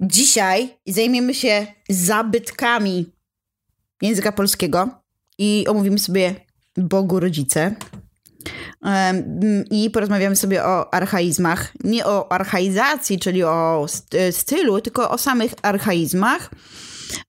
[0.00, 3.12] Dzisiaj zajmiemy się zabytkami
[4.02, 4.88] języka polskiego
[5.38, 6.34] i omówimy sobie
[6.76, 7.74] Bogu Rodzice.
[9.70, 11.72] I porozmawiamy sobie o archaizmach.
[11.84, 13.86] Nie o archaizacji, czyli o
[14.30, 16.50] stylu, tylko o samych archaizmach.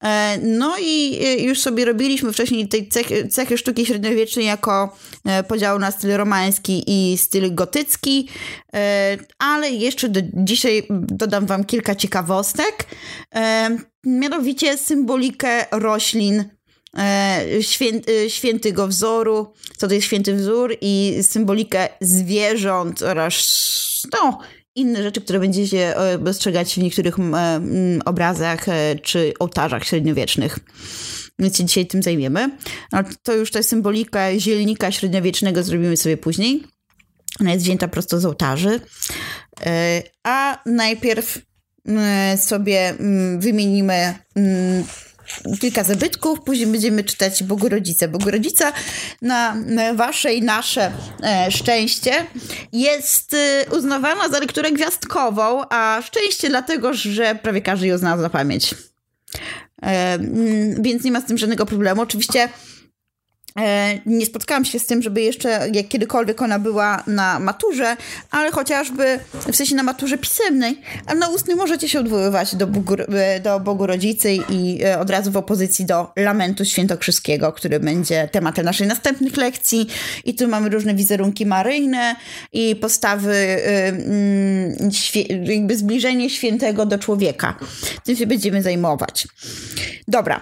[0.03, 5.43] E, no i e, już sobie robiliśmy wcześniej tej cechy, cechy sztuki średniowiecznej jako e,
[5.43, 8.29] podział na styl romański i styl gotycki,
[9.39, 12.87] ale jeszcze do, dzisiaj dodam wam kilka ciekawostek.
[14.05, 16.43] Mianowicie symbolikę roślin
[18.27, 23.35] świętego wzoru, co to jest święty wzór i symbolikę zwierząt oraz
[24.13, 24.39] no,
[24.75, 27.15] inne rzeczy, które będziecie e, dostrzegać w niektórych
[28.05, 30.59] obrazach e, czy ołtarzach średniowiecznych.
[31.39, 32.57] Więc się dzisiaj tym zajmiemy.
[32.91, 36.63] No, to już tę symbolikę zielnika średniowiecznego zrobimy sobie później.
[37.39, 38.79] Ona jest wzięta prosto z ołtarzy.
[39.65, 41.39] E, a najpierw
[42.37, 42.95] sobie
[43.37, 44.13] wymienimy
[45.61, 48.07] kilka zabytków, później będziemy czytać Bogorodzice.
[48.07, 48.73] Bogorodzica
[49.21, 49.55] na
[49.95, 50.91] wasze i nasze
[51.23, 52.11] e, szczęście
[52.73, 58.29] jest e, uznawana za lekturę gwiazdkową, a szczęście dlatego, że prawie każdy ją zna na
[58.29, 58.75] pamięć.
[59.83, 60.19] E,
[60.79, 62.01] więc nie ma z tym żadnego problemu.
[62.01, 62.49] Oczywiście
[64.05, 67.97] nie spotkałam się z tym, żeby jeszcze jak kiedykolwiek ona była na maturze,
[68.31, 69.19] ale chociażby
[69.51, 73.59] w sensie na maturze pisemnej, a na ustnej możecie się odwoływać do Bogu, e, do
[73.59, 78.87] Bogu Rodzicy i e, od razu w opozycji do Lamentu Świętokrzyskiego, który będzie tematem naszej
[78.87, 79.87] następnych lekcji.
[80.25, 82.15] I tu mamy różne wizerunki maryjne
[82.53, 84.91] i postawy, mm,
[85.43, 87.55] jakby zbliżenie świętego do człowieka.
[88.03, 89.27] Tym się będziemy zajmować.
[90.07, 90.41] Dobra.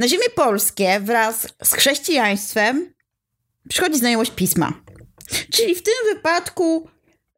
[0.00, 2.92] Na ziemię polskie wraz z chrześcijaństwem
[3.68, 4.82] przychodzi znajomość pisma.
[5.52, 6.88] Czyli w tym wypadku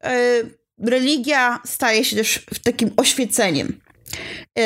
[0.05, 0.09] y,
[0.91, 3.81] religia staje się też takim oświeceniem.
[4.59, 4.63] Y,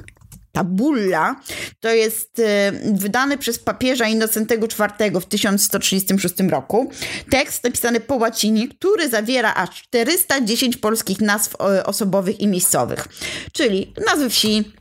[0.57, 1.35] ta bulla
[1.79, 6.91] to jest e, wydany przez papieża Innocentego IV w 1136 roku.
[7.29, 13.07] Tekst napisany po łacinie, który zawiera aż 410 polskich nazw osobowych i miejscowych.
[13.51, 14.71] Czyli nazwy wsi,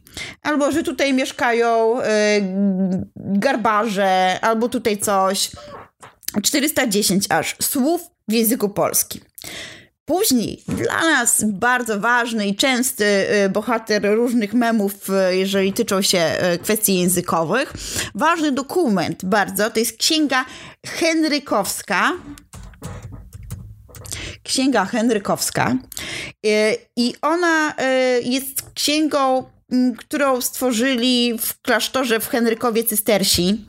[0.42, 2.04] albo że tutaj mieszkają y,
[3.16, 5.50] garbarze, albo tutaj coś.
[6.42, 9.20] 410 aż słów w języku polskim.
[10.06, 13.04] Później dla nas bardzo ważny i częsty
[13.44, 14.94] y, bohater różnych memów,
[15.30, 17.72] y, jeżeli tyczą się y, kwestii językowych.
[18.14, 20.44] Ważny dokument bardzo to jest księga
[20.86, 22.12] Henrykowska.
[24.42, 25.76] Księga Henrykowska.
[26.96, 27.74] I ona
[28.22, 29.44] jest księgą
[29.98, 33.64] którą stworzyli w klasztorze w Henrykowie Cystersi.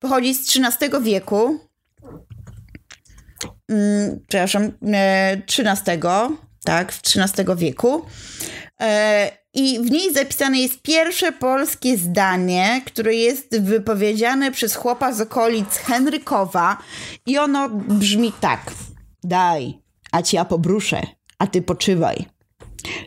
[0.00, 1.67] Pochodzi z XIII wieku
[3.68, 4.72] mm, przepraszam,
[5.46, 6.28] XIII, e,
[6.64, 8.04] tak, w XIII wieku.
[8.80, 15.20] E, I w niej zapisane jest pierwsze polskie zdanie, które jest wypowiedziane przez chłopa z
[15.20, 16.76] okolic Henrykowa
[17.26, 18.72] i ono brzmi tak.
[19.24, 19.78] Daj,
[20.12, 21.02] a ci ja pobruszę,
[21.38, 22.26] a ty poczywaj.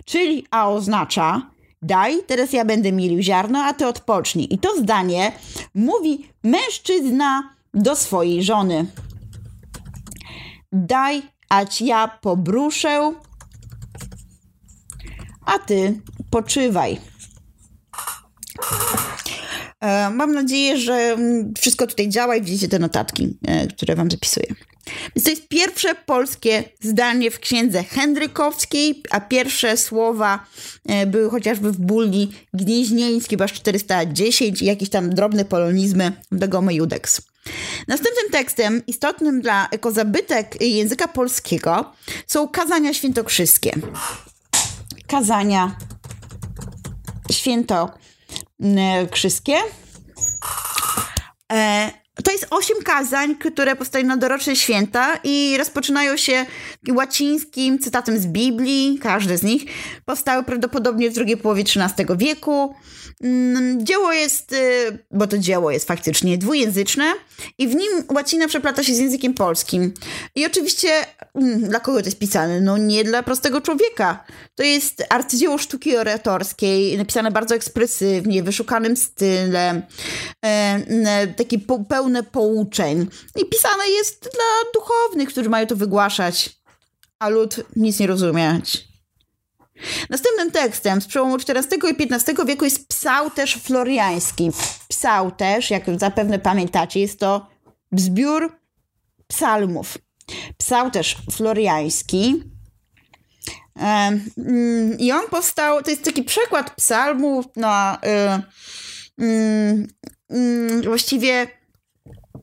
[0.06, 1.51] Czyli a oznacza
[1.81, 4.47] daj, teraz ja będę milił ziarno, a ty odpocznij.
[4.53, 5.31] I to zdanie
[5.75, 8.85] mówi mężczyzna do swojej żony.
[10.71, 13.13] Daj, ać ja pobruszę,
[15.45, 17.00] a ty poczywaj.
[19.79, 21.18] E, mam nadzieję, że
[21.57, 24.45] wszystko tutaj działa i widzicie te notatki, e, które wam zapisuję.
[25.15, 30.45] Więc to jest pierwsze polskie zdanie w księdze Henrykowskiej, a pierwsze słowa
[30.85, 36.73] e, były chociażby w bulli gnieźnieńskiej, bo 410 i jakieś tam drobne polonizmy w Dagomy
[36.73, 37.31] Judex.
[37.88, 41.93] Następnym tekstem istotnym dla ekozabytek języka polskiego
[42.27, 43.71] są kazania świętokrzyskie.
[45.07, 45.75] Kazania
[47.31, 49.55] świętokrzyskie.
[51.53, 51.91] E,
[52.23, 56.45] to jest osiem kazań, które powstają na doroczne święta i rozpoczynają się
[56.89, 59.65] łacińskim cytatem z Biblii, każde z nich.
[60.05, 62.75] Powstały prawdopodobnie w drugiej połowie XIII wieku.
[63.23, 67.13] Mm, dzieło jest, y, bo to dzieło jest faktycznie dwujęzyczne
[67.57, 69.93] i w nim łacina przeplata się z językiem polskim.
[70.35, 70.89] I oczywiście
[71.35, 72.61] mm, dla kogo to jest pisane?
[72.61, 74.25] No nie dla prostego człowieka.
[74.55, 79.81] To jest arcydzieło sztuki oratorskiej, napisane bardzo ekspresywnie, wyszukanym stylem,
[80.45, 81.59] e, takie
[82.11, 83.07] pełne pouczeń.
[83.35, 86.49] I pisane jest dla duchownych, którzy mają to wygłaszać,
[87.19, 88.87] a lud nic nie rozumieć.
[90.09, 94.51] Następnym tekstem z przełomu XIV i XV wieku jest psałterz floriański.
[94.87, 97.47] Psałterz, jak zapewne pamiętacie, jest to
[97.91, 98.57] zbiór
[99.27, 99.97] psalmów.
[100.57, 102.43] Psałterz floriański.
[103.75, 107.97] Mm, I on powstał, to jest taki przekład psalmów na
[109.21, 111.60] y, właściwie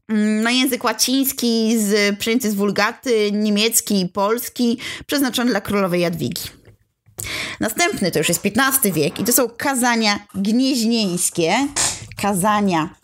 [0.09, 6.43] mm, na język łaciński, z, przyjęty z wulgaty, niemiecki i polski, przeznaczony dla królowej Jadwigi.
[7.61, 11.55] Następny to już jest XV wiek i to są kazania gnieźnieńskie.
[12.23, 12.95] Kazania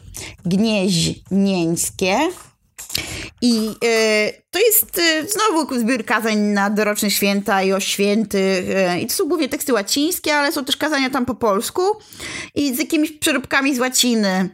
[0.45, 2.19] gnieźnieńskie.
[3.45, 8.69] I y, to jest y, znowu zbiór kazań na doroczne święta i o świętych.
[8.69, 11.83] Y, I to są głównie teksty łacińskie, ale są też kazania tam po polsku
[12.55, 14.49] i z jakimiś przeróbkami z łaciny.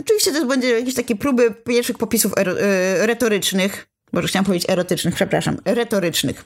[0.00, 2.32] oczywiście też będzie jakieś takie próby pierwszych popisów
[2.98, 3.88] retorycznych.
[4.12, 6.44] Może chciałam powiedzieć erotycznych, przepraszam, retorycznych.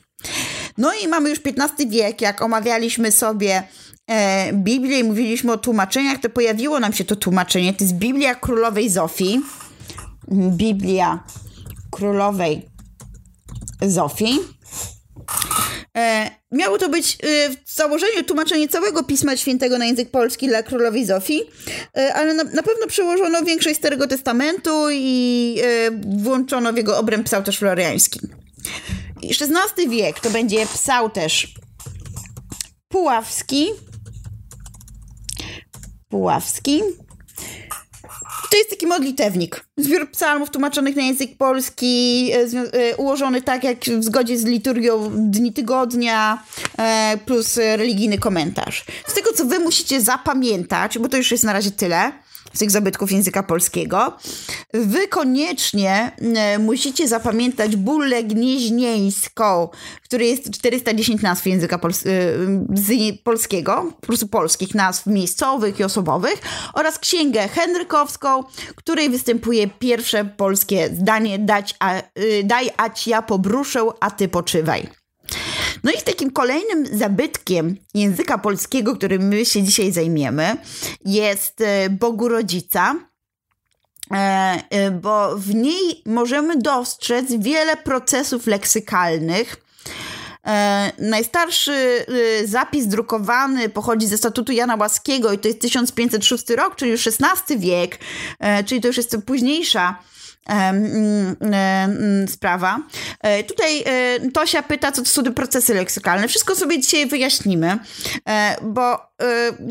[0.78, 3.62] No i mamy już XV wiek, jak omawialiśmy sobie
[4.10, 7.74] e, Biblię i mówiliśmy o tłumaczeniach, to pojawiło nam się to tłumaczenie.
[7.74, 9.40] To jest Biblia Królowej Zofii.
[10.30, 11.24] Biblia
[11.92, 12.68] Królowej
[13.82, 14.38] Zofii.
[15.96, 20.62] E, miało to być e, w założeniu tłumaczenie całego Pisma Świętego na język polski dla
[20.62, 21.42] królowej Zofii,
[21.96, 27.26] e, ale na, na pewno przełożono większość Starego Testamentu i e, włączono w jego obręb
[27.26, 28.20] psałterz floriański.
[29.40, 31.54] XVI wiek to będzie psałterz
[32.88, 33.66] puławski.
[36.08, 36.82] Puławski.
[38.52, 39.64] To jest taki modlitewnik.
[39.76, 42.38] Zbiór psalmów tłumaczonych na język polski, e,
[42.72, 46.42] e, ułożony tak jak w zgodzie z liturgią dni tygodnia,
[46.78, 48.84] e, plus religijny komentarz.
[49.06, 52.12] Z tego, co wy musicie zapamiętać, bo to już jest na razie tyle,
[52.54, 54.16] z tych zabytków języka polskiego.
[54.74, 59.68] Wy koniecznie e, musicie zapamiętać bullę gnieźnieńską,
[60.04, 62.10] który jest 410 nazw języka pols e,
[63.24, 66.34] polskiego, po prostu polskich nazw miejscowych i osobowych
[66.74, 68.44] oraz księgę henrykowską,
[68.76, 72.02] której występuje pierwsze polskie zdanie dać a, e,
[72.44, 72.70] daj
[73.06, 75.01] ja pobruszę, a ty poczywaj.
[75.84, 80.56] No i takim kolejnym zabytkiem języka polskiego, którym my się dzisiaj zajmiemy,
[81.04, 82.94] jest e, Bogu Rodzica.
[84.10, 84.14] E,
[84.70, 89.56] e, bo w niej możemy dostrzec wiele procesów leksykalnych,
[90.98, 92.06] najstarszy
[92.44, 97.58] zapis drukowany pochodzi ze statutu Jana Łaskiego i to jest 1506 rok, czyli już XVI
[97.58, 97.98] wiek,
[98.66, 99.98] czyli to już jest późniejsza
[102.26, 102.78] sprawa.
[103.20, 106.28] E, tutaj e, Tosia pyta, co to są procesy leksykalne.
[106.28, 107.78] Wszystko sobie dzisiaj wyjaśnimy,
[108.28, 108.98] e, bo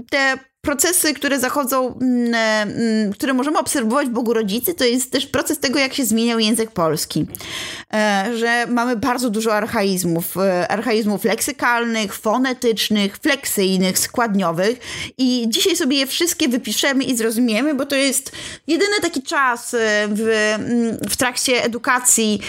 [0.10, 5.26] te procesy, które zachodzą, mm, mm, które możemy obserwować w Bogu Rodzicy, to jest też
[5.26, 7.26] proces tego, jak się zmieniał język polski.
[7.94, 14.80] E, że mamy bardzo dużo archaizmów, e, archaizmów leksykalnych, fonetycznych, fleksyjnych, składniowych
[15.18, 18.32] i dzisiaj sobie je wszystkie wypiszemy i zrozumiemy, bo to jest
[18.68, 19.78] jedyny taki czas e,
[20.08, 22.42] w, mm, w trakcie edukacji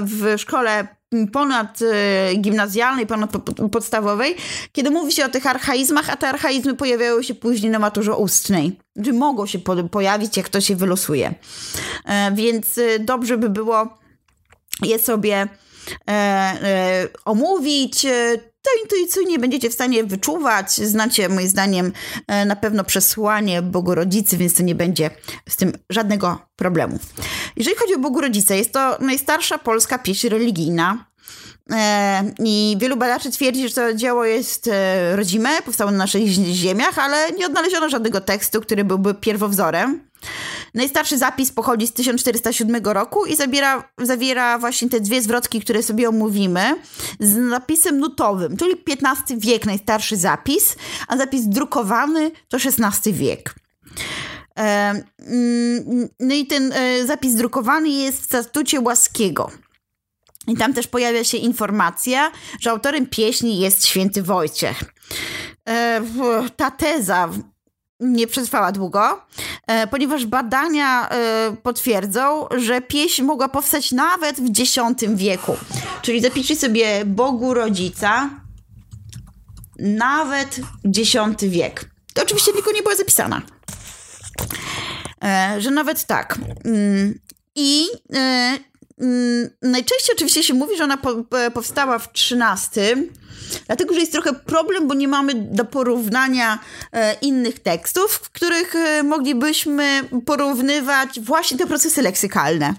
[0.00, 1.01] w szkole
[1.32, 3.32] ponad e, gimnazjalnej, ponad
[3.72, 4.36] podstawowej,
[4.72, 8.78] kiedy mówi się o tych archaizmach, a te archaizmy pojawiają się później na maturze ustnej.
[9.04, 9.58] Czy mogą się
[9.90, 11.34] pojawić, jak to się wylosuje.
[12.04, 13.98] E, więc e, dobrze by było
[14.82, 15.48] je sobie
[17.24, 18.06] omówić,
[18.62, 20.72] to intuicyjnie będziecie w stanie wyczuwać.
[20.72, 21.92] Znacie, moim zdaniem,
[22.26, 25.10] e, na pewno przesłanie Bogorodzicy, więc to nie będzie
[25.48, 26.98] z tym żadnego problemu.
[27.56, 31.11] Jeżeli chodzi o Bogorodzicę, jest to najstarsza polska pieśń religijna.
[32.38, 34.70] I wielu badaczy twierdzi, że to dzieło jest
[35.14, 40.00] rodzime, powstało na naszych ziemiach, ale nie odnaleziono żadnego tekstu, który byłby pierwowzorem.
[40.74, 46.08] Najstarszy zapis pochodzi z 1407 roku i zabiera, zawiera właśnie te dwie zwrotki, które sobie
[46.08, 46.76] omówimy,
[47.20, 50.76] z napisem nutowym, czyli XV wiek najstarszy zapis,
[51.08, 53.54] a zapis drukowany to XVI wiek.
[54.54, 59.50] Mm, no i ten e, zapis drukowany jest w statucie Łaskiego.
[60.46, 62.30] I tam też pojawia się informacja,
[62.60, 64.84] że autorem pieśni jest święty Wojciech.
[65.68, 66.02] E,
[66.56, 67.28] ta teza
[68.00, 69.26] nie przetrwała długo,
[69.66, 71.08] e, ponieważ badania
[71.62, 74.76] potwierdzą, że pieśń mogła powstać nawet w X
[75.14, 75.56] wieku.
[76.02, 78.30] Czyli zapiszcie sobie Bogu Rodzica,
[79.78, 80.60] nawet
[80.98, 81.90] X wiek.
[82.14, 83.42] To oczywiście tylko nie była zapisana.
[85.24, 86.38] E, że nawet tak.
[86.64, 87.18] Mm,
[87.54, 88.58] I e,
[89.62, 90.98] najczęściej oczywiście się mówi, że ona
[91.54, 93.10] powstała w XIII,
[93.66, 96.58] dlatego że jest trochę problem, bo nie mamy do porównania
[96.92, 102.74] e, innych tekstów, w których moglibyśmy porównywać właśnie te procesy leksykalne.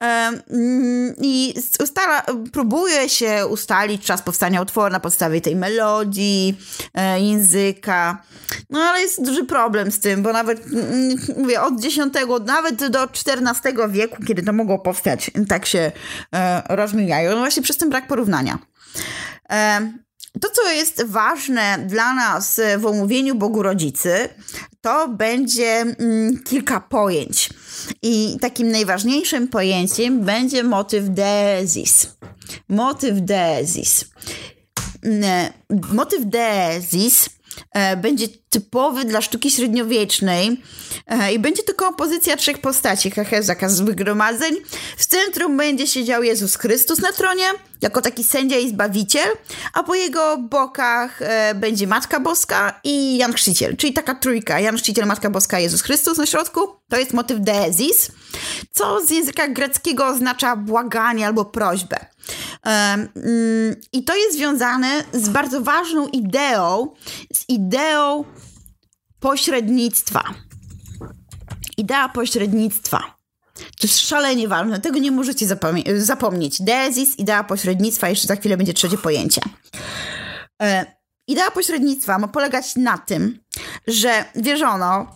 [0.00, 2.22] Mm, I ustala,
[2.52, 6.58] próbuje się ustalić czas powstania utworu na podstawie tej melodii,
[6.94, 8.22] e, języka.
[8.70, 11.96] No ale jest duży problem z tym, bo nawet mm, mówię, od X,
[12.46, 15.92] nawet do XIV wieku, kiedy to mogło powstać, tak się
[16.34, 17.30] e, rozmijają.
[17.30, 18.58] No właśnie przez ten brak porównania.
[20.40, 24.28] To, co jest ważne dla nas w omówieniu Bogu Rodzicy,
[24.80, 27.50] to będzie mm, kilka pojęć.
[28.02, 32.16] I takim najważniejszym pojęciem będzie motyw desis.
[32.68, 34.04] Motyw desis.
[35.02, 35.52] Mm,
[35.92, 37.35] motyw desis e,
[37.96, 38.28] będzie
[38.60, 40.62] typowy dla sztuki średniowiecznej
[41.06, 44.54] e, i będzie to kompozycja trzech postaci, hehe, zakaz zgromadzeń.
[44.96, 47.44] W centrum będzie siedział Jezus Chrystus na tronie,
[47.82, 49.28] jako taki sędzia i zbawiciel,
[49.72, 54.76] a po jego bokach e, będzie Matka Boska i Jan Chrzciciel, czyli taka trójka, Jan
[54.76, 56.60] Chrzciciel, Matka Boska, Jezus Chrystus na środku.
[56.88, 58.10] To jest motyw deezis,
[58.72, 62.15] co z języka greckiego oznacza błaganie albo prośbę.
[62.66, 63.08] Um,
[63.92, 66.94] I to jest związane z bardzo ważną ideą,
[67.32, 68.24] z ideą
[69.20, 70.34] pośrednictwa.
[71.76, 73.16] Idea pośrednictwa.
[73.56, 75.46] To jest szalenie ważne, tego nie możecie
[75.96, 76.62] zapomnieć.
[76.62, 79.40] Deezis, idea pośrednictwa, jeszcze za chwilę będzie trzecie pojęcie.
[80.62, 80.86] E,
[81.26, 83.38] idea pośrednictwa ma polegać na tym,
[83.86, 85.14] że wierzono,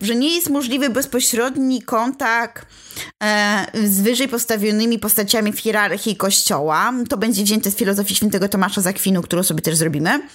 [0.00, 2.66] że nie jest możliwy bezpośredni kontakt
[3.22, 6.92] e, z wyżej postawionymi postaciami w hierarchii kościoła.
[7.08, 10.28] To będzie wzięte z filozofii świętego Tomasza Zakwinu, którą sobie też zrobimy.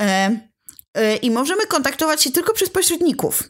[0.00, 3.42] E, i możemy kontaktować się tylko przez pośredników.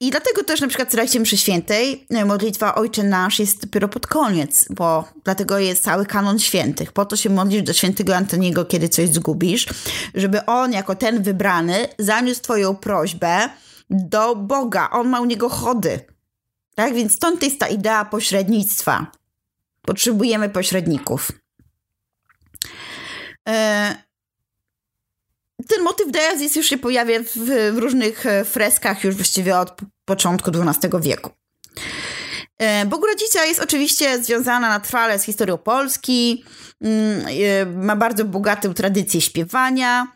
[0.00, 4.06] I dlatego też na przykład w trakcie mszy świętej modlitwa Ojcze Nasz jest dopiero pod
[4.06, 6.92] koniec, bo dlatego jest cały kanon świętych.
[6.92, 9.66] Po to się modlisz do świętego Antoniego, kiedy coś zgubisz,
[10.14, 13.48] żeby on jako ten wybrany zaniósł twoją prośbę
[13.90, 14.90] do Boga.
[14.90, 16.00] On ma u niego chody.
[16.74, 16.94] Tak?
[16.94, 19.06] Więc stąd jest ta idea pośrednictwa.
[19.82, 21.32] Potrzebujemy pośredników.
[23.48, 23.94] E,
[25.68, 30.50] ten motyw Deazis już się pojawia w, w, różnych e, freskach już właściwie od początku
[30.50, 31.30] XII wieku.
[32.58, 36.44] E, Bogurodzica jest oczywiście związana na trwale z historią Polski,
[36.80, 40.06] mm, ma bardzo bogatą tradycję śpiewania.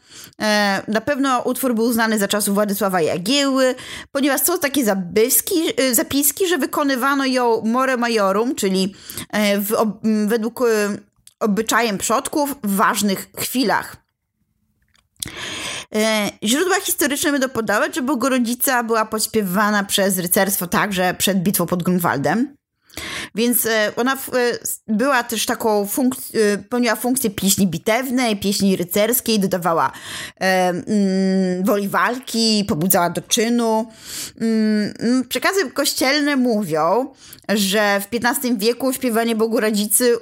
[0.88, 3.74] Na pewno utwór był znany za czasów Władysława Jagieły,
[4.12, 5.54] ponieważ są takie zabyski,
[5.92, 8.94] zapiski, że wykonywano ją more majorum, czyli
[9.58, 9.92] w,
[10.26, 10.64] według
[11.40, 13.96] obyczajem przodków w ważnych chwilach.
[15.94, 21.82] E, źródła historyczne będą podawać, że Bogorodzica była pośpiewana przez rycerstwo także przed bitwą pod
[21.82, 22.56] Grunwaldem.
[23.34, 24.18] Więc e, ona e,
[24.88, 29.92] była też taką funkcją, pełniła funkcję pieśni bitewnej, pieśni rycerskiej, dodawała
[30.40, 33.86] mm, woli walki, pobudzała do czynu.
[34.40, 37.12] Mm, mm, przekazy kościelne mówią,
[37.48, 40.16] że w XV wieku śpiewanie Bogu Rodzicy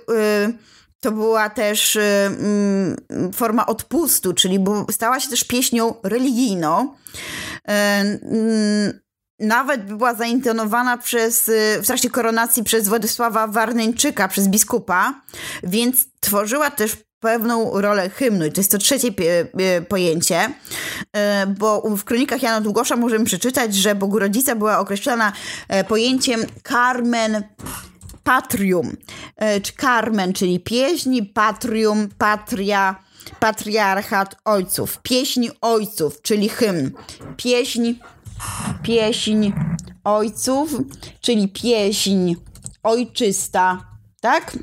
[1.00, 2.96] to była też mm,
[3.32, 4.58] forma odpustu, czyli
[4.90, 6.94] stała się też pieśnią religijną.
[9.42, 15.20] Y, nawet była zaintonowana przez, y, w trakcie koronacji przez Władysława Warneńczyka, przez biskupa,
[15.62, 18.46] więc tworzyła też pewną rolę hymnu.
[18.46, 19.08] I to jest to trzecie
[19.88, 20.48] pojęcie,
[21.58, 25.32] bo w kronikach Jana Długosza możemy przeczytać, że Bogurodzica była określona
[25.68, 27.42] e, pojęciem Carmen
[28.24, 28.96] patrium,
[29.36, 32.96] e, czy Carmen, czyli pieśni, patrium, patria,
[33.40, 36.90] patriarchat ojców, pieśń ojców, czyli hymn,
[37.36, 37.94] pieśń,
[38.82, 39.52] pieśń
[40.04, 40.70] ojców,
[41.20, 42.34] czyli pieśń
[42.82, 43.84] ojczysta,
[44.20, 44.56] tak?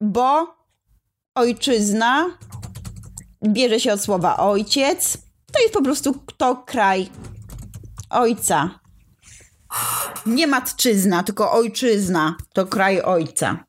[0.00, 0.54] bo
[1.34, 2.38] ojczyzna
[3.48, 5.18] bierze się od słowa ojciec.
[5.52, 7.08] To jest po prostu to kraj
[8.10, 8.80] ojca.
[10.26, 13.64] Nie matczyzna, tylko ojczyzna to kraj ojca.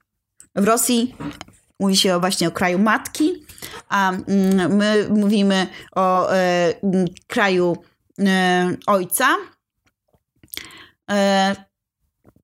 [0.56, 1.16] W Rosji
[1.80, 3.46] mówi się właśnie o kraju matki,
[3.90, 6.74] a mm, my mówimy o e,
[7.28, 7.78] kraju
[8.88, 9.38] ojca.
[11.12, 11.56] E,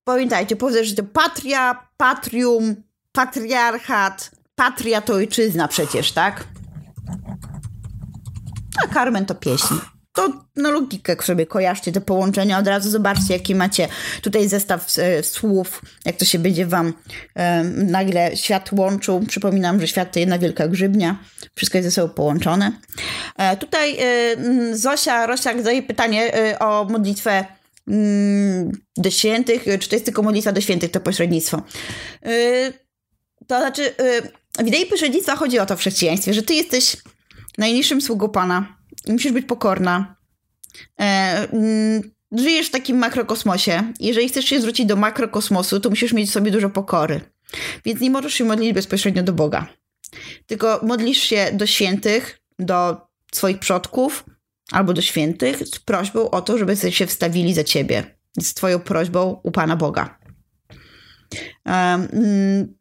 [0.03, 0.55] pamiętajcie,
[0.95, 2.75] to patria, patrium,
[3.11, 6.47] patriarchat, patria to ojczyzna przecież, tak?
[8.83, 9.75] A Carmen to pieśń.
[10.15, 13.87] To na logikę sobie kojarzcie te połączenia, od razu zobaczcie, jaki macie
[14.21, 16.93] tutaj zestaw e, słów, jak to się będzie wam
[17.35, 19.25] e, nagle świat łączył.
[19.27, 21.19] Przypominam, że świat to jedna wielka grzybnia,
[21.55, 22.71] wszystko jest ze sobą połączone.
[23.37, 27.45] E, tutaj e, Zosia Rosiak zadaje pytanie e, o modlitwę
[27.87, 31.61] mm, do świętych, czy to jest tylko modlitwa do świętych, to pośrednictwo.
[32.25, 32.31] E,
[33.47, 33.95] to znaczy,
[34.59, 36.97] w idei pośrednictwa chodzi o to w chrześcijaństwie, że ty jesteś
[37.57, 38.75] najniższym sługą Pana
[39.07, 40.15] musisz być pokorna.
[40.99, 41.03] E,
[41.51, 43.93] mm, żyjesz w takim makrokosmosie.
[43.99, 47.21] Jeżeli chcesz się zwrócić do makrokosmosu, to musisz mieć w sobie dużo pokory.
[47.85, 49.67] Więc nie możesz się modlić bezpośrednio do Boga.
[50.45, 52.97] Tylko modlisz się do świętych, do
[53.31, 54.25] swoich przodków
[54.71, 58.17] albo do świętych z prośbą o to, żeby się wstawili za ciebie.
[58.39, 60.19] Z twoją prośbą u Pana Boga.
[61.65, 62.75] Um,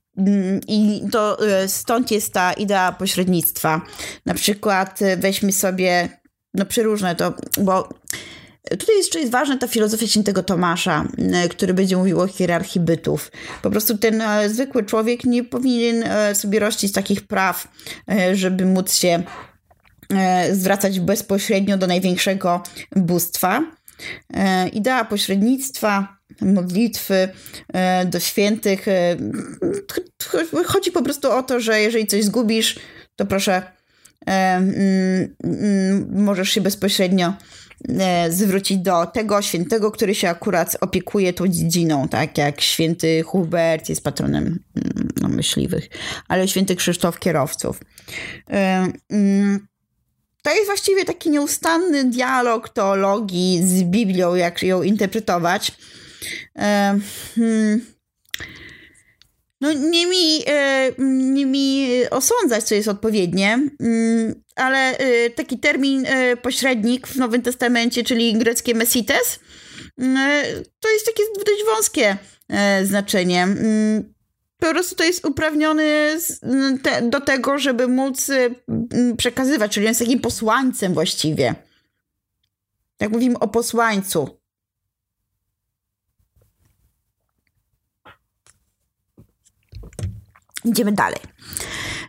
[0.68, 3.80] I to e, stąd jest ta idea pośrednictwa.
[4.26, 6.08] Na przykład e, weźmy sobie,
[6.54, 7.88] no przeróżne to, bo
[8.70, 13.32] Tutaj jeszcze jest ważna ta filozofia świętego Tomasza, e, który będzie mówił o hierarchii bytów.
[13.62, 16.04] Po prostu ten zwykły człowiek nie powinien
[16.34, 17.68] sobie rościć takich praw,
[18.32, 19.22] żeby móc się
[20.52, 22.62] zwracać bezpośrednio do największego
[22.96, 23.62] bóstwa.
[24.72, 27.28] Idea pośrednictwa modlitwy
[27.72, 28.88] e, do świętych.
[28.88, 29.16] E,
[30.66, 32.78] chodzi po prostu o to, że jeżeli coś zgubisz,
[33.16, 33.62] to proszę,
[34.26, 37.34] e, mm, mm, możesz się bezpośrednio
[38.30, 44.04] zwrócić do tego świętego, który się akurat opiekuje tą dziedziną, tak jak święty Hubert jest
[44.04, 45.88] patronem mm, no, myśliwych,
[46.28, 47.80] ale święty Krzysztof kierowców.
[50.44, 55.72] To jest właściwie taki nieustanny dialog teologii z Biblią, jak ją interpretować.
[56.58, 56.98] E,
[57.34, 57.94] hmm.
[59.60, 66.06] No nie mi, e, nie mi osądzać, co jest odpowiednie, mm, ale e, taki termin
[66.42, 69.38] pośrednik w Nowym Testamencie, czyli greckie mesites,
[70.80, 72.16] to jest takie dość wąskie
[72.84, 73.42] znaczenie.
[73.42, 74.14] Mm,
[74.58, 76.18] po prostu to jest uprawniony
[77.02, 78.30] do tego, żeby móc
[79.16, 81.54] przekazywać, czyli jest takim posłańcem właściwie.
[83.00, 84.43] Jak mówimy o posłańcu.
[90.64, 91.18] Idziemy dalej.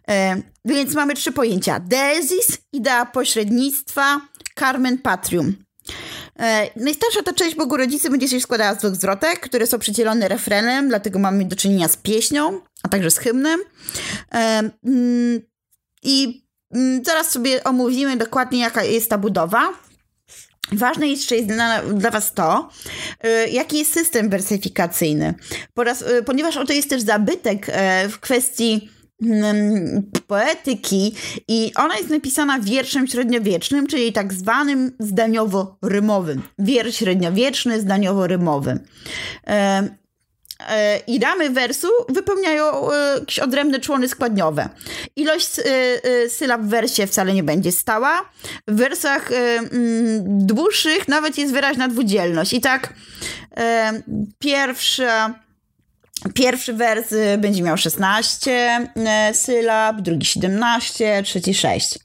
[0.10, 1.80] E, więc mamy trzy pojęcia.
[1.80, 4.22] Desis, idea pośrednictwa,
[4.60, 5.56] Carmen Patrium.
[6.40, 10.28] E, najstarsza ta część Bogu Rodzicy będzie się składała z dwóch zwrotek, które są przydzielone
[10.28, 13.60] refrenem, dlatego mamy do czynienia z pieśnią, a także z hymnem.
[14.34, 15.42] E, mm,
[16.04, 19.74] I mm, zaraz sobie omówimy dokładnie, jaka jest ta budowa.
[20.72, 22.70] Ważne jeszcze jest dla, dla Was to,
[23.26, 25.34] y, jaki jest system wersyfikacyjny,
[25.74, 28.90] Poraz, y, ponieważ oto jest też zabytek y, w kwestii
[29.24, 31.16] mm, poetyki
[31.48, 36.42] i ona jest napisana wierszem średniowiecznym, czyli tak zwanym zdaniowo-rymowym.
[36.60, 38.80] Wiersz średniowieczny, zdaniowo-rymowy.
[40.60, 44.70] E, i ramy wersu wypełniają e, jakieś odrębne człony składniowe.
[45.16, 48.30] Ilość e, sylab w wersie wcale nie będzie stała.
[48.68, 52.54] W wersach mm, dłuższych nawet jest wyraźna dwudzielność.
[52.54, 52.94] I tak
[54.40, 55.46] pierwsza
[56.34, 58.90] Pierwszy wers będzie miał 16
[59.34, 62.00] sylab, drugi 17, trzeci 6.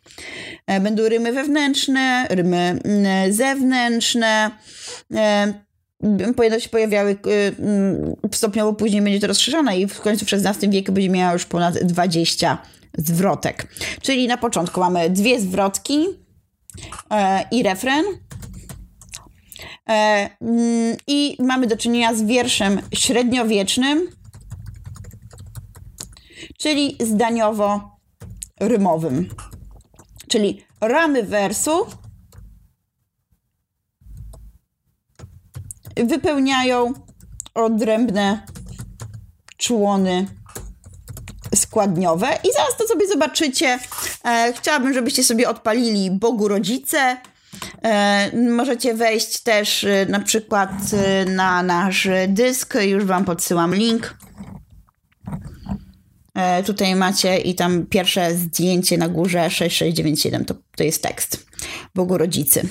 [0.80, 2.78] Będą rymy wewnętrzne, rymy
[3.30, 4.50] zewnętrzne
[6.58, 10.92] się pojawiały y, mm, stopniowo później będzie to rozszerzone i w końcu w XVI wieku
[10.92, 12.58] będzie miała już ponad 20
[12.98, 13.66] zwrotek.
[14.02, 16.06] Czyli na początku mamy dwie zwrotki
[17.10, 18.04] e, i refren.
[19.88, 24.08] E, mm, I mamy do czynienia z wierszem średniowiecznym,
[26.58, 29.24] czyli zdaniowo-rymowym.
[30.28, 31.86] Czyli ramy wersu
[35.96, 36.92] wypełniają
[37.54, 38.42] odrębne
[39.56, 40.26] człony
[41.54, 42.26] składniowe.
[42.26, 43.78] I zaraz to sobie zobaczycie.
[44.24, 47.16] E, chciałabym, żebyście sobie odpalili Bogu Rodzice.
[47.82, 52.74] E, możecie wejść też e, na przykład e, na nasz dysk.
[52.74, 54.14] Już Wam podsyłam link.
[56.34, 61.46] E, tutaj macie i tam pierwsze zdjęcie na górze 6697 to, to jest tekst
[61.94, 62.68] Bogu Rodzicy.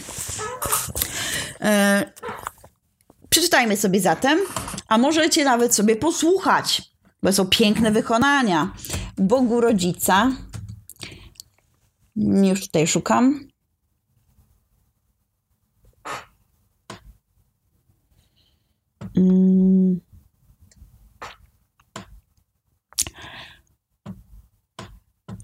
[3.40, 4.40] Przeczytajmy sobie zatem,
[4.88, 6.82] a możecie nawet sobie posłuchać,
[7.24, 8.74] bo są piękne wykonania.
[9.18, 10.32] Bogu Rodzica.
[12.16, 13.48] Już tutaj szukam.
[19.18, 20.00] Mm.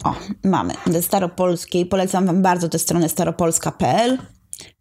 [0.03, 0.73] O, mamy.
[0.86, 1.86] Ze staropolskiej.
[1.86, 4.17] Polecam Wam bardzo tę stronę staropolska.pl.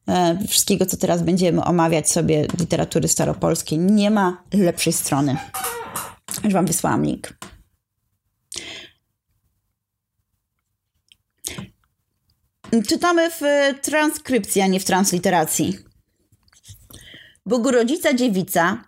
[0.08, 5.36] E, wszystkiego, co teraz będziemy omawiać sobie literatury staropolskiej, nie ma lepszej strony.
[6.44, 7.38] Już Wam wysłałam link.
[12.88, 13.40] Czytamy w
[13.82, 15.78] transkrypcji, a nie w transliteracji.
[17.46, 18.84] Bogorodzica dziewica,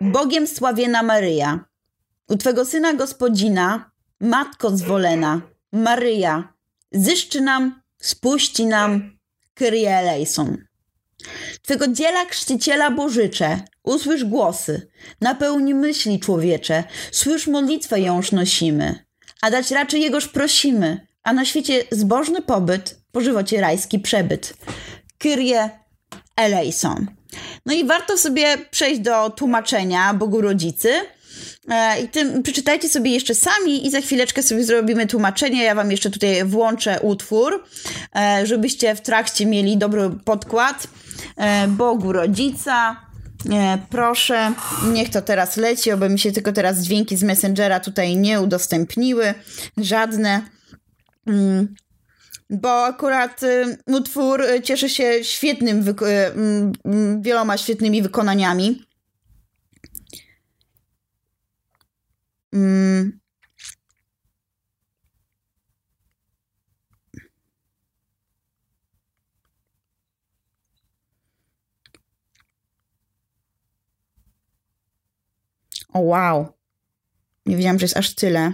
[0.00, 1.64] Bogiem sławiena Maryja,
[2.28, 5.40] u Twego Syna Gospodzina, Matko zwolena,
[5.72, 6.52] Maryja,
[6.92, 9.15] zyszczy nam, spuści nam,
[9.56, 10.64] Kyrie eleison.
[11.62, 14.88] Twego dziela chrzciciela Bożycze, usłysz głosy,
[15.20, 19.04] napełni myśli człowiecze, słysz modlitwę jąż nosimy,
[19.42, 24.54] a dać raczej Jegoż prosimy, a na świecie zbożny pobyt, po żywocie rajski przebyt.
[25.18, 25.70] Kyrie
[26.36, 27.06] eleison.
[27.66, 30.92] No i warto sobie przejść do tłumaczenia Bogu Rodzicy.
[31.68, 35.64] E, I tym przeczytajcie sobie jeszcze sami i za chwileczkę sobie zrobimy tłumaczenie.
[35.64, 37.64] Ja wam jeszcze tutaj włączę utwór,
[38.16, 40.86] e, żebyście w trakcie mieli dobry podkład.
[41.36, 43.06] E, Bogu Rodzica.
[43.90, 44.52] Proszę,
[44.92, 49.34] niech to teraz leci, aby mi się tylko teraz dźwięki z Messengera tutaj nie udostępniły.
[49.76, 50.42] Żadne.
[51.26, 51.74] Mm
[52.50, 55.92] bo akurat y, utwór cieszy się świetnym, y,
[57.20, 58.82] wieloma świetnymi wykonaniami.
[62.52, 63.20] Mm.
[75.92, 76.46] O wow.
[77.46, 78.52] Nie wiedziałam, że jest aż tyle.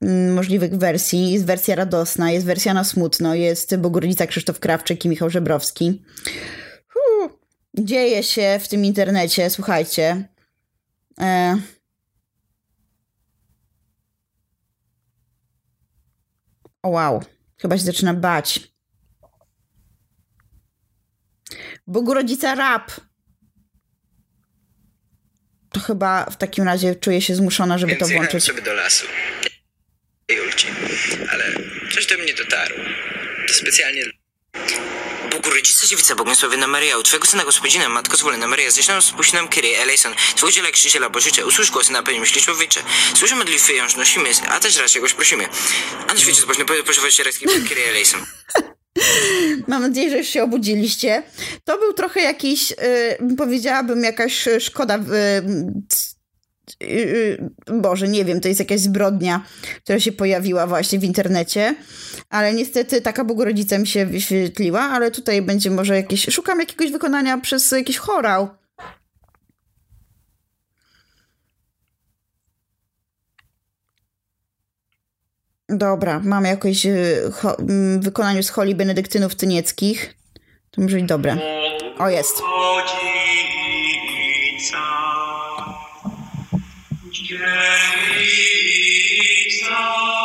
[0.00, 1.32] Mm, możliwych wersji.
[1.32, 6.02] Jest wersja radosna, jest wersja na smutno, jest Bogorodica Krzysztof Krawczyk i Michał Żebrowski.
[6.96, 7.30] Uu,
[7.84, 10.28] dzieje się w tym internecie, słuchajcie.
[11.20, 11.56] E...
[16.82, 17.24] O wow,
[17.62, 18.60] chyba się zaczyna bać.
[21.86, 22.90] Bogorodzica rap.
[25.72, 28.44] To chyba w takim razie czuję się zmuszona, żeby Więc to włączyć.
[28.44, 29.06] sobie do lasu.
[30.28, 30.66] Julci,
[31.30, 31.44] ale
[31.94, 32.78] coś do mnie dotarło.
[33.48, 34.02] To specjalnie...
[35.62, 39.48] Rodzice dziewica błogosławiona Maryja, u Twojego Syna Gospodzina, Matko zwolona Maryja, zjeść nam spuść nam
[39.48, 42.80] Kyrie eleison, Twój dzielek krzyciela Bożycie, usłysz głosy napełni myśli człowiecze,
[43.14, 45.48] słyszę modlitwy ją nosimy, a też raz czegoś prosimy.
[46.08, 48.26] A na świecie zbożny pożywać się rajski Kyrie eleison.
[49.68, 51.22] Mam nadzieję, że już się obudziliście.
[51.64, 56.11] To był trochę jakiś, yy, powiedziałabym, jakaś szkoda Y, y,
[57.66, 59.44] Boże, nie wiem, to jest jakaś zbrodnia,
[59.84, 61.74] która się pojawiła właśnie w internecie,
[62.30, 67.38] ale niestety taka Bogorodzica mi się wyświetliła, ale tutaj będzie może jakieś, szukam jakiegoś wykonania
[67.38, 68.48] przez jakiś chorał.
[75.68, 77.32] Dobra, mam jakieś y,
[77.98, 80.14] wykonanie z holi benedyktynów tynieckich.
[80.70, 81.36] To może być dobre.
[81.98, 82.42] O, jest.
[89.72, 90.21] Usłysz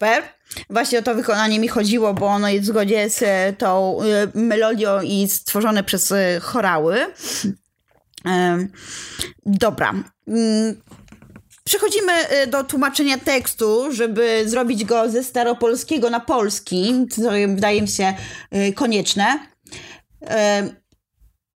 [0.00, 0.22] Super.
[0.70, 4.04] Właśnie o to wykonanie mi chodziło, bo ono jest w zgodzie z e, tą e,
[4.34, 7.06] melodią i stworzone przez e, chorały.
[9.46, 9.94] Dobra.
[10.28, 10.82] Mm,
[11.64, 12.12] Przechodzimy
[12.46, 18.14] do tłumaczenia tekstu, żeby zrobić go ze staropolskiego na polski, co wydaje mi się
[18.74, 19.38] konieczne.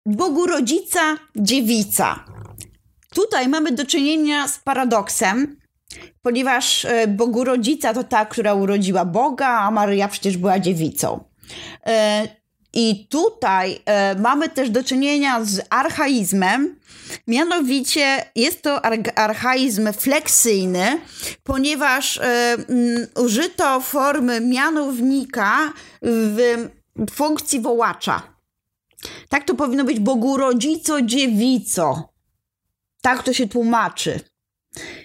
[0.07, 2.25] Bogu rodzica, dziewica.
[3.15, 5.57] Tutaj mamy do czynienia z paradoksem,
[6.23, 11.25] ponieważ e, Bogu rodzica to ta, która urodziła Boga, a Maryja przecież była dziewicą.
[11.87, 12.29] E,
[12.73, 16.77] I tutaj e, mamy też do czynienia z archaizmem,
[17.27, 21.01] mianowicie jest to ar- archaizm fleksyjny,
[21.43, 22.21] ponieważ
[23.17, 26.37] użyto formy mianownika w
[27.11, 28.23] funkcji wołacza.
[29.29, 32.09] Tak to powinno być Bogu rodzico, dziewico.
[33.03, 34.21] Tak to się tłumaczy.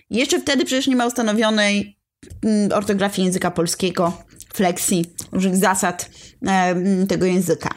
[0.10, 1.98] Jeszcze wtedy przecież nie ma ustanowionej
[2.46, 4.14] mm, ortografii języka polskiego,
[4.54, 6.10] fleksji, różnych zasad
[7.10, 7.70] tego języka.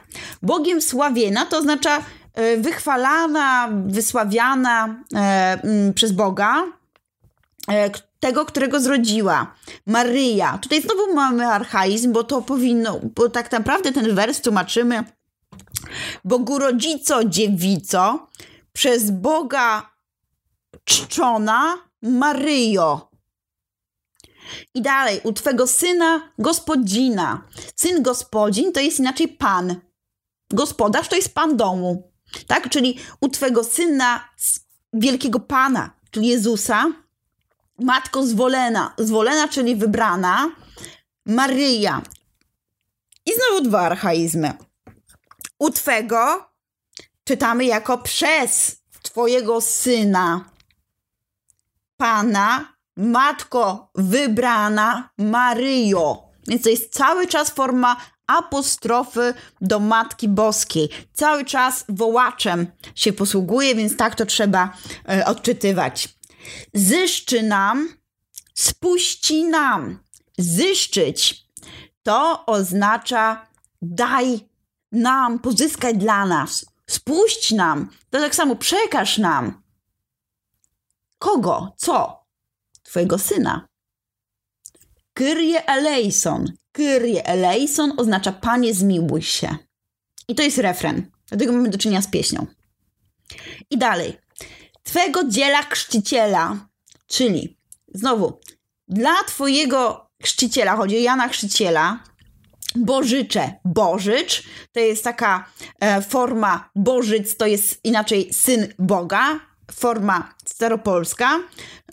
[0.43, 2.03] Bogiem sławiena to oznacza
[2.35, 5.19] e, wychwalana, wysławiana e,
[5.63, 6.65] mm, przez Boga,
[7.69, 9.55] e, tego, którego zrodziła.
[9.87, 10.59] Maryja.
[10.59, 15.05] Tutaj znowu mamy archaizm, bo to powinno, bo tak naprawdę ten wers tłumaczymy
[16.25, 18.29] Bogu rodzico, dziewico,
[18.73, 19.92] przez Boga
[20.85, 23.11] czczona Maryjo.
[24.75, 27.49] I dalej, u twego syna gospodzina.
[27.77, 29.81] Syn gospodzin to jest inaczej pan.
[30.51, 32.12] Gospodarz to jest pan domu.
[32.47, 32.68] Tak?
[32.71, 34.29] Czyli u twego syna
[34.92, 36.92] wielkiego pana, czyli Jezusa,
[37.79, 38.95] matko zwolena.
[38.99, 40.51] Zwolena, czyli wybrana.
[41.27, 42.03] Maryja.
[43.27, 44.53] I znowu dwa archaizmy.
[45.59, 46.45] U twego
[47.25, 50.52] czytamy jako przez twojego syna.
[52.03, 56.23] Pana, matko wybrana Maryjo.
[56.49, 60.88] Więc to jest cały czas forma apostrofy do Matki Boskiej.
[61.12, 64.77] Cały czas wołaczem się posługuje, więc tak to trzeba
[65.09, 66.09] e, odczytywać.
[66.75, 67.88] Zyszczy nam,
[68.55, 69.99] spuści nam.
[70.38, 71.45] Zyszczyć
[72.03, 73.47] to oznacza
[73.83, 74.49] daj
[74.93, 76.67] nam, pozyskaj dla nas.
[76.87, 77.88] Spuść nam.
[78.11, 79.62] To tak samo przekaż nam.
[81.23, 81.73] Kogo?
[81.77, 82.25] Co?
[82.83, 83.69] Twojego syna.
[85.15, 86.53] Kyrie eleison.
[86.73, 89.57] Kyrie eleison oznacza Panie zmiłuj się.
[90.29, 91.11] I to jest refren.
[91.29, 92.47] Dlatego mamy do czynienia z pieśnią.
[93.71, 94.19] I dalej.
[94.83, 96.69] Twego dziela chrzciciela,
[97.07, 97.57] czyli
[97.95, 98.41] znowu
[98.89, 102.03] dla Twojego chrzciciela, chodzi o Jana Chrzciciela,
[102.75, 109.41] Bożycze, Bożycz, to jest taka e, forma Bożyc, to jest inaczej syn Boga,
[109.73, 111.40] forma staropolska.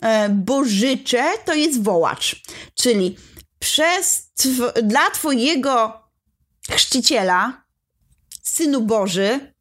[0.02, 2.42] E, Bożycze to jest wołacz,
[2.74, 3.16] czyli
[3.58, 6.02] przez tw- dla Twojego
[6.70, 7.64] chrzciciela,
[8.42, 9.54] synu Boży,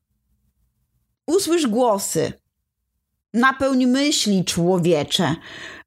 [1.28, 2.34] usłysz głosy,
[3.34, 5.36] napełni myśli człowiecze,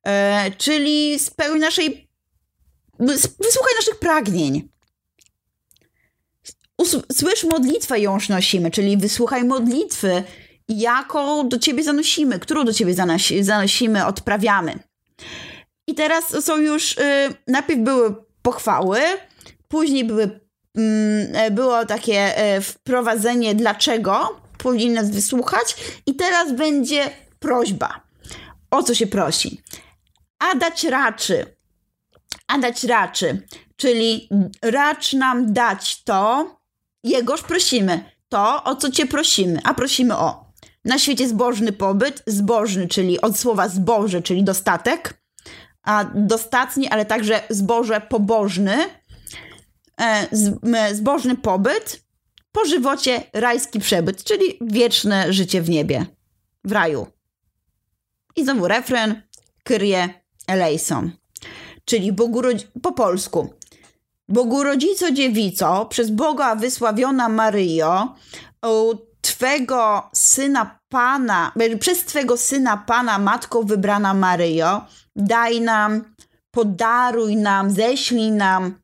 [0.06, 2.08] e, czyli spełni naszej,
[3.38, 4.68] wysłuchaj naszych pragnień.
[6.78, 10.24] Us- Słysz modlitwę ją nosimy, czyli wysłuchaj modlitwy,
[10.80, 14.78] jaką do ciebie zanosimy, którą do ciebie zanosi, zanosimy, odprawiamy.
[15.86, 19.00] I teraz są już, y, najpierw były pochwały,
[19.68, 20.40] później były,
[21.34, 28.00] e, było takie e, wprowadzenie, dlaczego powinien nas wysłuchać, i teraz będzie prośba.
[28.70, 29.62] O co się prosi?
[30.38, 31.56] A dać raczy.
[32.48, 34.28] A dać raczy, czyli
[34.62, 36.56] racz nam dać to,
[37.04, 38.04] Jegoż prosimy.
[38.28, 39.60] To, o co Cię prosimy.
[39.64, 40.41] A prosimy o
[40.84, 45.22] na świecie zbożny pobyt, zbożny, czyli od słowa zboże, czyli dostatek,
[45.82, 48.76] a dostatni, ale także zboże pobożny,
[50.00, 50.28] e,
[50.94, 52.02] zbożny pobyt,
[52.52, 56.06] po żywocie rajski przebyt, czyli wieczne życie w niebie,
[56.64, 57.06] w raju.
[58.36, 59.22] I znowu refren.
[59.64, 60.08] Kyrie
[60.46, 61.10] eleison,
[61.84, 63.54] czyli Bogurodzi- po polsku.
[64.28, 68.14] Bogu rodzico dziewico, przez Boga wysławiona Maryjo,
[69.22, 76.14] Twego syna Pana, przez Twego syna Pana, Matko wybrana Maryjo, daj nam,
[76.50, 78.78] podaruj nam, ześlij nam,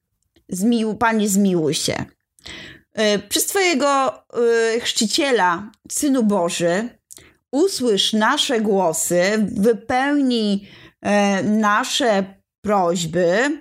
[0.49, 2.05] zmił, Panie zmiłuj się.
[2.95, 6.89] E, Przez Twojego e, chrzciciela, Synu Boży,
[7.53, 10.69] usłysz nasze głosy, wypełnij
[11.03, 12.25] e, nasze
[12.61, 13.61] prośby,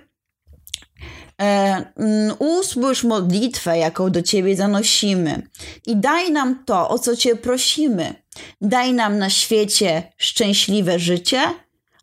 [2.38, 5.42] usłysz modlitwę, jaką do Ciebie zanosimy
[5.86, 8.14] i daj nam to, o co Cię prosimy.
[8.60, 11.40] Daj nam na świecie szczęśliwe życie,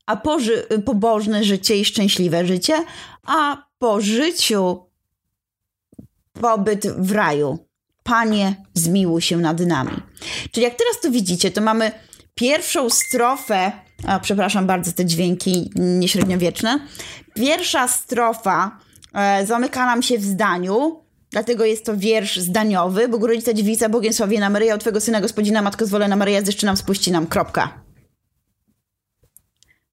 [0.05, 2.85] a po ży- pobożne życie i szczęśliwe życie,
[3.23, 4.85] a po życiu
[6.41, 7.59] pobyt w raju.
[8.03, 9.91] Panie, zmiłuj się nad nami.
[10.51, 11.91] Czyli jak teraz to widzicie, to mamy
[12.35, 13.71] pierwszą strofę,
[14.07, 16.79] a przepraszam bardzo te dźwięki nieśredniowieczne.
[17.33, 18.94] Pierwsza strofa e,
[19.45, 23.07] zamyka nam się w zdaniu, dlatego jest to wiersz zdaniowy.
[23.07, 27.11] Bogu Rodzica Dziewica, błogosławiena Maryja, od Twego Syna Gospodzina, Matko zwolona Maryja, zeszczy nam, spuści
[27.11, 27.85] nam, kropka.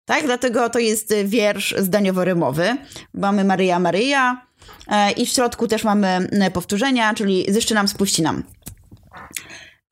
[0.04, 2.76] Tak, dlatego to jest wiersz zdaniowo-rymowy.
[3.14, 4.46] Mamy Maryja, Maryja
[4.88, 8.42] e, i w środku też mamy y, powtórzenia, czyli zeszczy nam, spuści nam.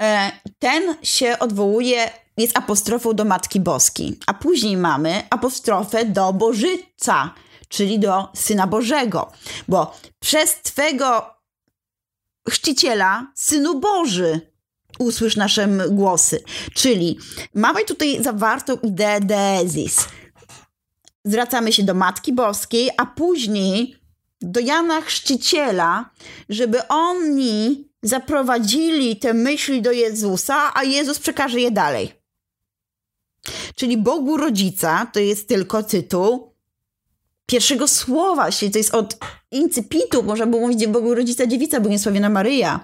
[0.02, 7.34] E, ten się odwołuje, jest apostrofą do Matki Boskiej, a później mamy apostrofę do Bożyca,
[7.70, 9.32] czyli do Syna Bożego,
[9.68, 11.34] bo przez Twego
[12.48, 14.40] chrzciciela, Synu Boży,
[14.98, 16.42] usłysz nasze głosy.
[16.74, 17.18] Czyli
[17.54, 20.08] mamy tutaj zawartą ideę deezis.
[21.24, 23.96] Zwracamy się do Matki Boskiej, a później
[24.40, 26.10] do Jana Chrzciciela,
[26.48, 32.12] żeby oni zaprowadzili te myśli do Jezusa, a Jezus przekaże je dalej.
[33.74, 36.49] Czyli Bogu Rodzica to jest tylko tytuł
[37.50, 39.16] pierwszego słowa, czyli to jest od
[39.50, 42.80] incypitu, można było mówić Bogu Rodzica Dziewica, błogosławiona Maryja.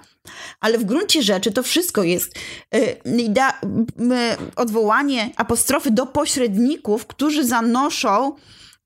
[0.59, 2.35] Ale w gruncie rzeczy to wszystko jest
[2.75, 3.59] y, idea-
[3.99, 4.11] m,
[4.55, 8.35] odwołanie apostrofy do pośredników, którzy zanoszą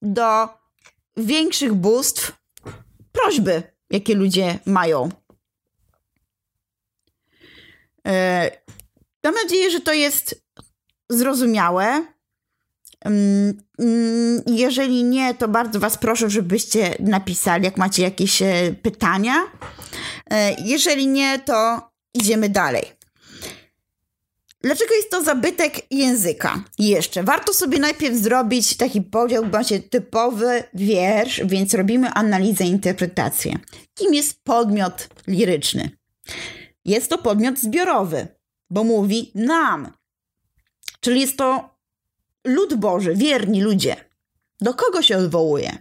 [0.01, 0.47] do
[1.17, 2.31] większych bóstw
[3.11, 5.09] prośby, jakie ludzie mają.
[8.07, 8.51] E,
[9.23, 10.43] Mam nadzieję, że to jest
[11.09, 12.05] zrozumiałe.
[13.05, 13.57] Mm,
[14.47, 19.33] Jeżeli nie, to bardzo Was proszę, żebyście napisali, jak macie jakieś e, pytania.
[20.31, 22.83] E, Jeżeli nie, to idziemy dalej.
[24.63, 26.63] Dlaczego jest to zabytek języka?
[26.79, 33.59] Jeszcze warto sobie najpierw zrobić taki podział, macie typowy wiersz, więc robimy analizę, interpretację.
[33.93, 35.89] Kim jest podmiot liryczny?
[36.85, 38.27] Jest to podmiot zbiorowy,
[38.69, 39.91] bo mówi nam.
[40.99, 41.75] Czyli jest to
[42.45, 43.95] lud Boży, wierni ludzie.
[44.61, 45.77] Do kogo się odwołuje?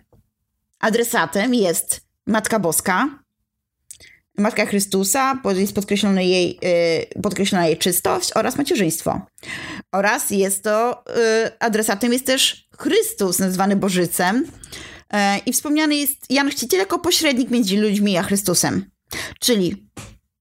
[0.79, 3.09] Adresatem jest Matka Boska,
[4.38, 6.59] Matka Chrystusa, jest podkreślona jej,
[7.16, 9.27] y, podkreślona jej czystość oraz macierzyństwo.
[9.92, 11.05] Oraz jest to,
[11.46, 14.46] y, adresatem jest też Chrystus, nazwany Bożycem.
[15.12, 18.90] E, I wspomniany jest Jan Chrzciciel jako pośrednik między ludźmi a Chrystusem.
[19.40, 19.87] Czyli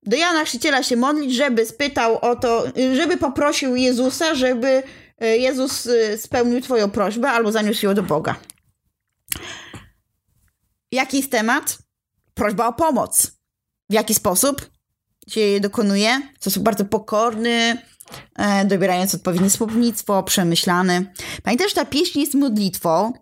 [0.03, 4.83] do Jana Chrzciciela się modlić, żeby spytał o to, y, żeby poprosił Jezusa, żeby y,
[5.25, 8.35] Jezus y, spełnił twoją prośbę albo zaniósł ją do Boga.
[10.91, 11.77] Jaki jest temat?
[12.33, 13.31] Prośba o pomoc.
[13.89, 14.69] W jaki sposób
[15.27, 16.21] się je dokonuje?
[16.39, 17.77] W sposób bardzo pokorny,
[18.35, 21.13] e, dobierając odpowiednie słownictwo, przemyślany.
[21.43, 23.13] Pamiętaj, że ta pieśń jest modlitwą,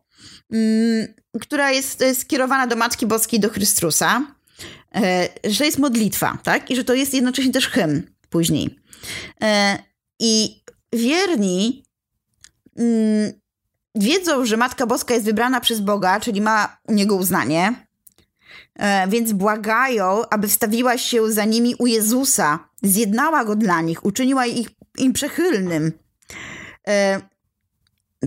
[0.53, 1.07] mm,
[1.41, 4.35] która jest e, skierowana do Matki Boskiej, do Chrystusa,
[4.95, 6.71] e, że jest modlitwa, tak?
[6.71, 8.79] I że to jest jednocześnie też hymn później.
[9.41, 9.77] E,
[10.19, 11.86] I wierni
[13.95, 17.87] wiedzą, że Matka Boska jest wybrana przez Boga, czyli ma u Niego uznanie,
[18.77, 24.45] E, więc błagają, aby wstawiła się za nimi u Jezusa, zjednała go dla nich, uczyniła
[24.45, 25.91] ich im przychylnym.
[26.87, 27.21] E,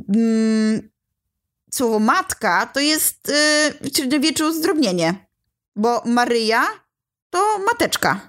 [0.09, 0.91] mm,
[1.71, 5.27] Słowo matka to jest e, w średniowieczu zdrobnienie,
[5.77, 6.67] bo Maryja
[7.31, 8.21] to mateczka.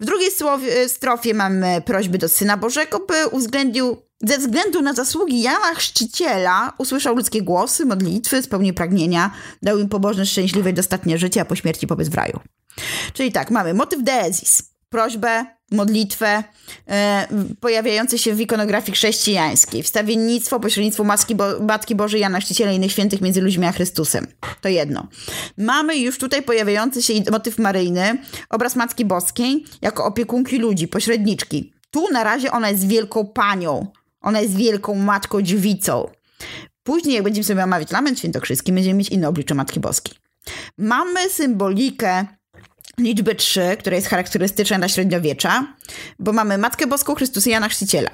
[0.00, 5.42] W drugiej słowie, strofie mamy prośby do Syna Bożego, by uwzględnił, ze względu na zasługi
[5.42, 9.30] Jana Chrzciciela, usłyszał ludzkie głosy, modlitwy, spełnił pragnienia,
[9.62, 12.40] dał im pobożne, szczęśliwe i dostatnie życie, a po śmierci pobyt w raju.
[13.12, 16.44] Czyli tak, mamy motyw deezis, prośbę, modlitwę,
[16.88, 17.28] e,
[17.60, 22.92] pojawiający się w ikonografii chrześcijańskiej, wstawiennictwo, pośrednictwo Matki, Bo- Matki Bożej, Jana Chrzciciela i innych
[22.92, 24.26] świętych między ludźmi a Chrystusem.
[24.60, 25.08] To jedno.
[25.58, 28.18] Mamy już tutaj pojawiający się motyw maryjny,
[28.50, 31.72] obraz Matki Boskiej jako opiekunki ludzi, pośredniczki.
[31.90, 33.86] Tu na razie ona jest wielką panią.
[34.20, 36.10] Ona jest wielką matką dziewicą.
[36.82, 40.14] Później, jak będziemy sobie omawiać lament świętokrzyski, będziemy mieć inne oblicze Matki Boskiej.
[40.78, 42.26] Mamy symbolikę
[42.98, 45.66] liczby 3, która jest charakterystyczna dla średniowiecza,
[46.18, 48.10] bo mamy Matkę Boską Chrystusa Jana Chrzciciela.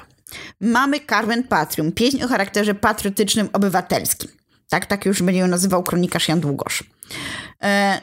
[0.61, 4.31] Mamy Carmen Patrium, pieśń o charakterze patriotycznym, obywatelskim.
[4.69, 6.85] Tak, tak już będzie ją nazywał kronikarz Jan Długosz.
[7.63, 8.01] E,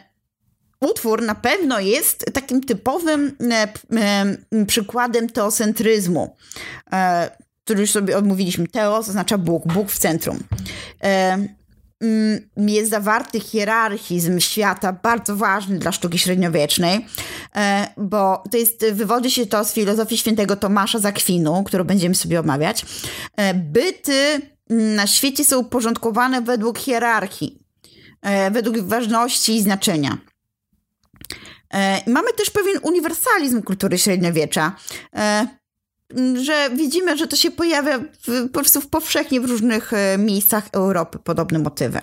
[0.82, 3.68] utwór na pewno jest takim typowym e,
[4.00, 6.36] e, przykładem teocentryzmu,
[6.92, 7.32] e,
[7.64, 8.68] który już sobie odmówiliśmy.
[8.68, 10.40] Teos oznacza Bóg, Bóg w centrum.
[11.04, 11.38] E,
[12.58, 17.06] jest zawarty hierarchizm świata bardzo ważny dla sztuki średniowiecznej,
[17.56, 22.40] e, bo to jest, wywodzi się to z filozofii świętego Tomasza Zakwinu, którą będziemy sobie
[22.40, 22.86] omawiać.
[23.36, 27.60] E, byty na świecie są uporządkowane według hierarchii,
[28.22, 30.18] e, według ważności i znaczenia.
[32.08, 34.76] Mamy też pewien uniwersalizm kultury średniowiecza,
[36.42, 41.20] że widzimy, że to się pojawia w, po prostu powszechnie w różnych e, miejscach Europy
[41.24, 42.02] podobne motywy.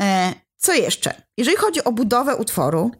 [0.00, 1.22] E, Co jeszcze?
[1.36, 2.90] Jeżeli chodzi o budowę utworu,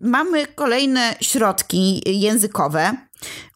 [0.00, 2.96] mamy kolejne środki językowe.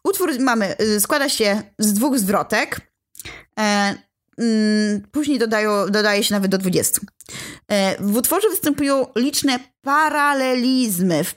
[0.03, 2.81] Utwór mamy, y, składa się z dwóch zwrotek.
[3.59, 3.95] E,
[5.11, 7.01] Później dodają, dodaje się nawet do 20.
[7.67, 11.35] E, W utworze występują liczne paralelizmy, w-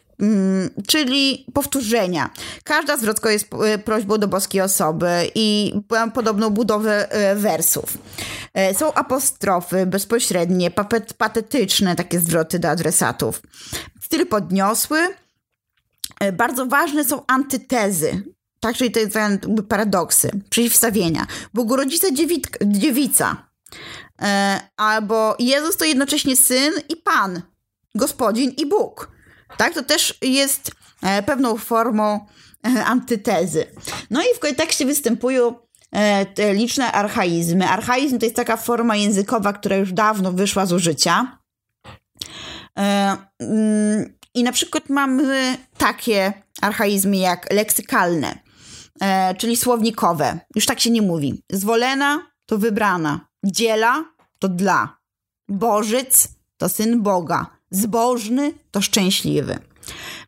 [0.87, 2.31] czyli powtórzenia.
[2.65, 7.99] Każda zwrotka jest e, prośbą do boskiej osoby i ma podobną budowę e, wersów.
[8.55, 10.71] E, Są apostrofy bezpośrednie,
[11.19, 13.43] patetyczne takie zwroty do adresatów.
[14.03, 14.99] Styl podniosły.
[16.33, 18.23] Bardzo ważne są antytezy,
[18.61, 19.17] tak, czyli to jest
[19.69, 21.27] paradoksy, przeciwstawienia.
[21.55, 23.47] Bogorodzica dziewitka, dziewica,
[24.77, 27.43] albo Jezus to jednocześnie Syn i Pan,
[27.95, 29.14] Gospodzin i Bóg.
[29.57, 30.71] Tak, to też jest
[31.03, 32.27] e, pewną formą
[32.67, 33.67] e, antytezy.
[34.11, 35.55] No i w kontekście występują
[35.93, 37.69] e, liczne archaizmy.
[37.69, 41.39] Archaizm to jest taka forma językowa, która już dawno wyszła z użycia.
[42.77, 48.39] Mm, I na przykład mamy takie archaizmy jak leksykalne,
[49.39, 50.41] czyli słownikowe.
[50.55, 51.43] Już tak się nie mówi.
[51.53, 53.29] Zwolena to wybrana.
[53.45, 54.05] Dziela
[54.39, 54.99] to dla.
[55.49, 57.54] Bożyc to syn Boga.
[57.71, 59.59] Zbożny to szczęśliwy.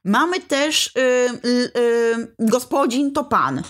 [0.05, 1.01] Mamy też y,
[1.49, 3.63] y, y, gospodzin to pan.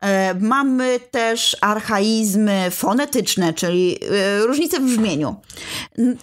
[0.00, 5.36] E, Mamy też archaizmy fonetyczne, czyli y, różnice w brzmieniu.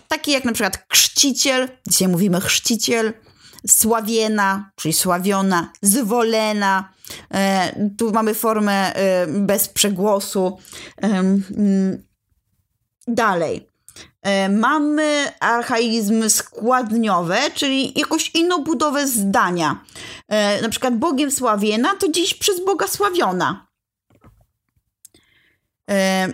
[0.07, 3.13] Takie jak na przykład chrzciciel, dzisiaj mówimy chrzciciel,
[3.67, 6.93] sławiena, czyli sławiona, zwolena.
[7.33, 10.57] E, Tu mamy formę y, bez przegłosu.
[13.07, 13.68] Dalej.
[14.21, 19.83] E, Mamy archaizmy składniowe, czyli jakąś inną budowę zdania.
[20.27, 23.67] E, Na przykład Bogiem sławiena to dziś przez Boga sławiona.
[25.89, 26.27] E,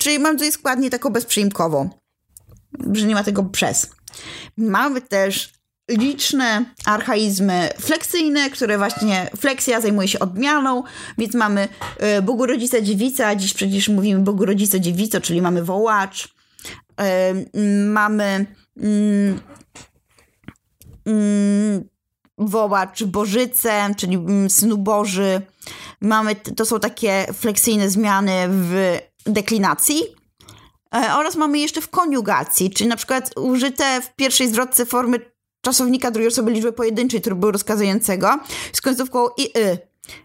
[0.00, 1.90] Czyli mam tutaj składnię taką bezprzyimkową,
[2.92, 3.90] że nie ma tego przez.
[4.56, 5.52] Mamy też
[5.88, 10.82] liczne archaizmy fleksyjne, które właśnie fleksja zajmuje się odmianą,
[11.18, 11.68] więc mamy
[12.22, 16.33] Bogu Rodzica Dziewica, dziś przecież mówimy Bogu Rodzica Dziewico, czyli mamy wołacz,
[17.86, 19.40] mamy mm,
[21.06, 21.88] mm,
[22.38, 25.40] wołacz Bożycę, czyli mm, Synu Boży.
[26.00, 30.02] Mamy, to są takie fleksyjne zmiany w deklinacji.
[30.94, 36.10] E, Oraz mamy jeszcze w koniugacji, czyli na przykład użyte w pierwszej zwrotce formy czasownika
[36.10, 38.38] drugiej osoby liczby pojedynczej trybu rozkazującego
[38.72, 39.78] z końcówką i y,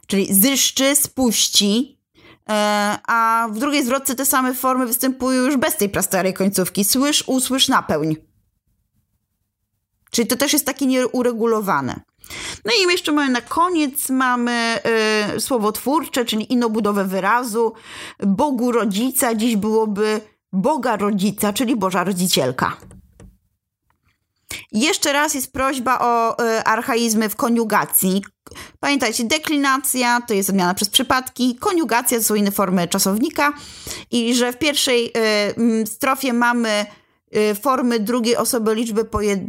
[0.08, 1.99] czyli zyszczy, spuści,
[3.08, 6.86] a w drugiej zwrotce te same formy występują już bez tej prastarej końcówki.
[6.86, 8.16] Słysz, usłysz, napełń.
[10.12, 12.00] Czyli to też jest takie nieuregulowane.
[12.66, 14.80] No i jeszcze mamy na koniec mamy
[15.36, 17.74] y, słowo twórcze, czyli inną budowę wyrazu.
[18.20, 20.22] Bogu rodzica dziś byłoby
[20.54, 22.78] Boga rodzica, czyli Boża rodzicielka.
[24.72, 28.24] Jeszcze raz jest prośba o y, archaizmy w koniugacji.
[28.80, 33.54] Pamiętajcie, deklinacja to jest odmiana przez przypadki, koniugacja to są inne formy czasownika
[34.12, 35.12] i że w pierwszej
[35.82, 36.86] y, strofie mamy
[37.36, 39.40] y, formy drugiej osoby liczby pojed,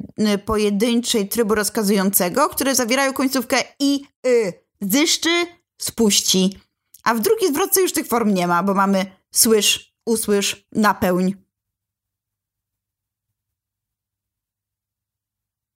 [0.45, 4.53] pojedynczej trybu rozkazującego, które zawierają końcówkę i y.
[4.81, 5.47] Zyszczy,
[5.79, 6.59] spuści.
[7.05, 11.35] A w drugiej zwrotce już tych form nie ma, bo mamy słysz, usłysz, napełń.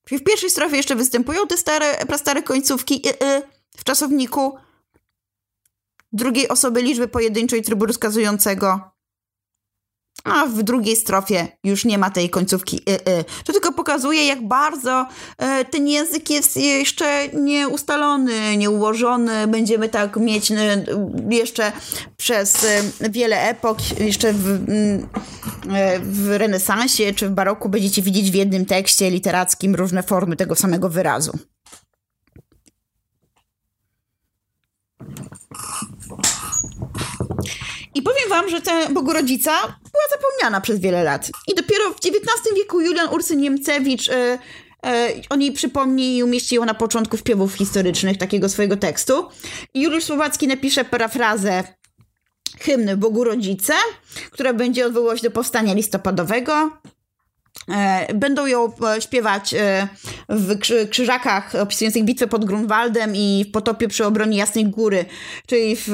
[0.05, 3.43] Czyli w pierwszej strofie jeszcze występują te stare, prastare końcówki y, y,
[3.77, 4.59] w czasowniku
[6.13, 8.94] drugiej osoby liczby pojedynczej trybu rozkazującego.
[10.25, 13.25] A w drugiej strofie już nie ma tej końcówki y, y.
[13.45, 15.07] To tylko pokazuje, jak bardzo
[15.61, 19.47] y, ten język jest jeszcze nieustalony, nieułożony.
[19.47, 20.55] Będziemy tak mieć y,
[21.31, 21.73] jeszcze
[22.17, 25.09] przez y, wiele epok, jeszcze w, y,
[26.03, 30.89] w renesansie czy w baroku będziecie widzieć w jednym tekście literackim różne formy tego samego
[30.89, 31.39] wyrazu.
[37.95, 41.31] I powiem wam, że ta Bogorodzica była zapomniana przez wiele lat.
[41.49, 44.39] I dopiero w XIX wieku Julian Ursyn Niemcewicz e,
[45.31, 49.29] o niej przypomni i umieści ją na początku śpiewów historycznych takiego swojego tekstu.
[49.75, 51.65] Juliusz Słowacki napisze parafrazę
[52.61, 53.75] hymny Bogu Rodzice,
[54.31, 56.71] która będzie odwoływać do powstania listopadowego.
[57.69, 59.89] E, Będą ją e, śpiewać e,
[60.29, 65.05] w krzy- krzyżakach opisujących bitwę pod Grunwaldem i w potopie przy obronie Jasnej Góry,
[65.47, 65.93] czyli w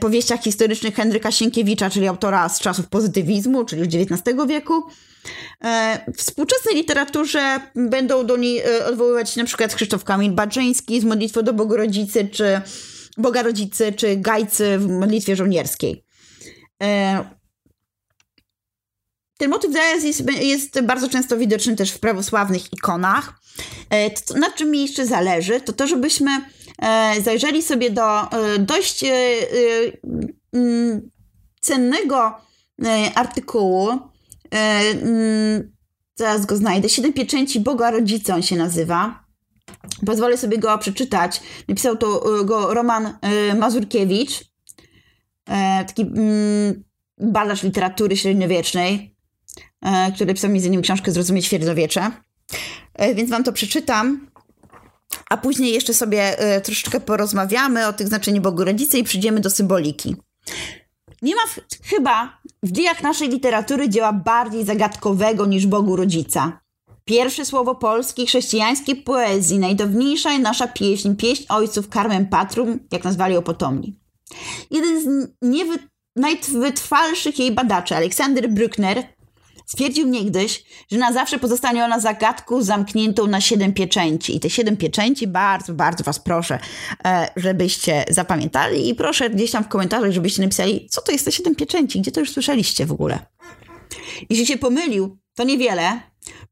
[0.00, 4.82] powieściach historycznych Henryka Sienkiewicza, czyli autora z czasów pozytywizmu, czyli XIX wieku.
[6.14, 11.42] W współczesnej literaturze będą do niej odwoływać się na przykład Krzysztof Kamil Baczyński z modlitwą
[11.42, 12.60] do Bogorodzicy, czy
[13.16, 16.04] Boga Rodzicy, czy Gajcy w modlitwie żołnierskiej.
[19.38, 23.40] Ten motyw zaraz jest, jest bardzo często widoczny też w prawosławnych ikonach.
[23.90, 26.30] E, To, na czym mi jeszcze zależy, to to, żebyśmy
[26.82, 29.04] e, zajrzeli sobie do e, dość
[30.52, 31.10] mm,
[31.60, 32.34] cennego
[33.14, 33.88] artykułu.
[34.50, 35.78] Mm,
[36.14, 36.88] Zaraz go znajdę.
[36.88, 39.24] Siedem pieczęci Boga Rodzica on się nazywa.
[40.06, 41.40] Pozwolę sobie go przeczytać.
[41.68, 43.18] Napisał to go Roman
[43.58, 44.44] Mazurkiewicz,
[45.86, 46.84] taki mm,
[47.18, 49.17] badacz literatury średniowiecznej
[50.14, 52.10] który pisał między innymi książkę Zrozumieć Średniowiecze.
[52.94, 54.26] E, Więc wam to przeczytam,
[55.30, 59.50] a później jeszcze sobie e, troszeczkę porozmawiamy o tych znaczeniu Bogu Rodzice i przyjdziemy do
[59.50, 60.16] symboliki.
[61.22, 66.60] Nie ma w, chyba w dziejach naszej literatury dzieła bardziej zagadkowego niż Bogu Rodzica.
[67.04, 73.42] Pierwsze słowo polskiej chrześcijańskiej poezji, najdawniejsza nasza pieśń, pieśń ojców Carmen Patrum, jak nazwali ją
[73.42, 74.00] potomni.
[74.70, 75.78] Jeden z niewy,
[76.16, 79.04] najwytrwalszych jej badaczy, Aleksander Bruckner,
[79.68, 84.36] stwierdził niegdyś, że na zawsze pozostanie ona zagadką zamkniętą na siedem pieczęci.
[84.36, 86.58] I te siedem pieczęci bardzo, bardzo was proszę,
[87.04, 91.32] e, żebyście zapamiętali i proszę gdzieś tam w komentarzach, żebyście napisali, co to jest te
[91.32, 93.18] siedem pieczęci, gdzie to już słyszeliście w ogóle.
[94.30, 96.00] Jeśli się pomylił, to niewiele.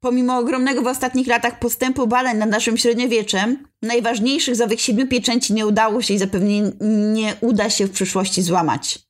[0.01, 5.55] Pomimo ogromnego w ostatnich latach postępu badań nad naszym średniowieczem, najważniejszych z owych siedmiu pieczęci
[5.55, 6.73] nie udało się i zapewne
[7.12, 9.06] nie uda się w przyszłości złamać.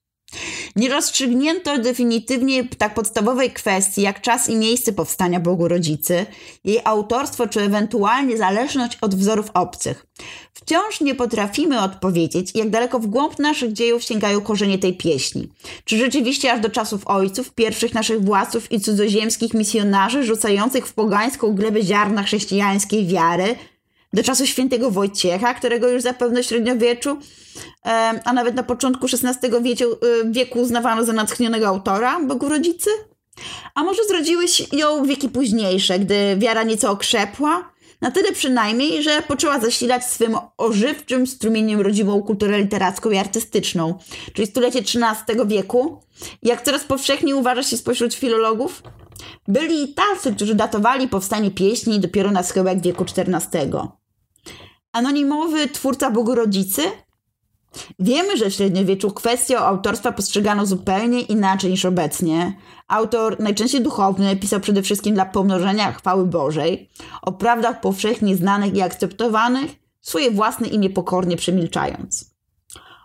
[0.76, 6.26] Nie rozstrzygnięto definitywnie tak podstawowej kwestii, jak czas i miejsce powstania Bogu Rodzicy,
[6.64, 10.06] jej autorstwo czy ewentualnie zależność od wzorów obcych.
[10.54, 15.48] Wciąż nie potrafimy odpowiedzieć, jak daleko w głąb naszych dziejów sięgają korzenie tej pieśni.
[15.84, 21.54] Czy rzeczywiście aż do czasów ojców, pierwszych naszych władców i cudzoziemskich misjonarzy rzucających w pogańską
[21.54, 23.56] glebę ziarna chrześcijańskiej wiary,
[24.16, 27.18] do czasu świętego Wojciecha, którego już zapewne w średniowieczu,
[28.24, 32.90] a nawet na początku XVI wieku, y, wieku uznawano za natchnionego autora Bogu Rodzicy?
[33.74, 37.72] A może zrodziłeś ją wieki późniejsze, gdy wiara nieco okrzepła?
[38.00, 43.98] Na tyle przynajmniej, że poczęła zasilać swym ożywczym strumieniem rodzimą kulturę literacką i artystyczną,
[44.32, 46.00] czyli stulecie XIII wieku,
[46.42, 48.82] jak coraz powszechniej uważa się spośród filologów.
[49.48, 53.70] Byli i tacy, którzy datowali powstanie pieśni dopiero na schyłek wieku XIV.
[54.96, 56.82] Anonimowy twórca Bogu Rodzicy?
[57.98, 62.56] Wiemy, że w średniowieczu kwestię autorstwa postrzegano zupełnie inaczej niż obecnie.
[62.88, 66.90] Autor, najczęściej duchowny, pisał przede wszystkim dla pomnożenia chwały Bożej,
[67.22, 69.70] o prawdach powszechnie znanych i akceptowanych,
[70.00, 72.30] swoje własne imię pokornie przemilczając.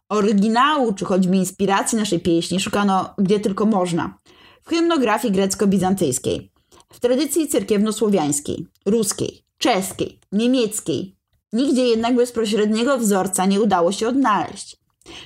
[0.10, 4.18] Oryginału, czy choćby inspiracji naszej pieśni szukano gdzie tylko można.
[4.64, 6.52] W hymnografii grecko-bizantyjskiej,
[6.94, 11.20] w tradycji cerkiewno-słowiańskiej, ruskiej, czeskiej, niemieckiej,
[11.54, 14.78] Nigdzie jednak bezpośredniego wzorca nie udało się odnaleźć.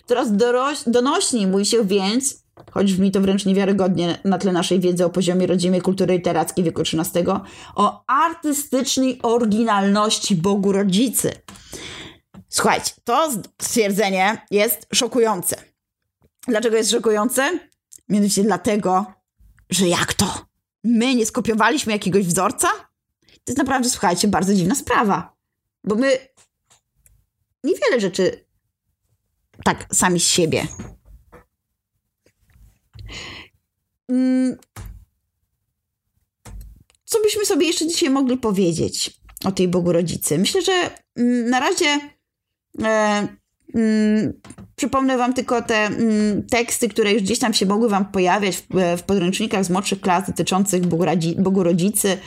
[0.06, 0.30] Coraz
[0.88, 5.48] donośniej mówi się więc, choć brzmi to wręcz niewiarygodnie na tle naszej wiedzy o poziomie
[5.48, 7.26] rodzimej kultury literackiej wieku XIII,
[7.76, 11.32] o artystycznej oryginalności Bogu Rodzicy.
[12.50, 15.56] Słuchajcie, to stwierdzenie jest szokujące.
[16.48, 17.60] Dlaczego jest szokujące?
[18.10, 19.06] Mianowicie dlatego,
[19.70, 20.46] że jak to?
[20.84, 22.68] My nie skopiowaliśmy jakiegoś wzorca?
[23.22, 25.35] To jest naprawdę, słuchajcie, bardzo dziwna sprawa.
[25.86, 26.28] Bo my
[27.64, 28.46] niewiele rzeczy
[29.64, 30.68] tak sami z siebie.
[34.10, 34.58] Mm.
[37.06, 40.38] Co byśmy sobie jeszcze dzisiaj mogli powiedzieć o tej Bogu Rodzicy?
[40.38, 42.00] Myślę, że mm, na razie
[42.84, 43.28] e,
[44.76, 48.64] przypomnę wam tylko te mm, teksty, które już gdzieś tam się mogły wam pojawiać
[48.98, 50.86] w, podręcznikach z młodszych klas dotyczących
[51.38, 52.18] Bogu Rodzicy,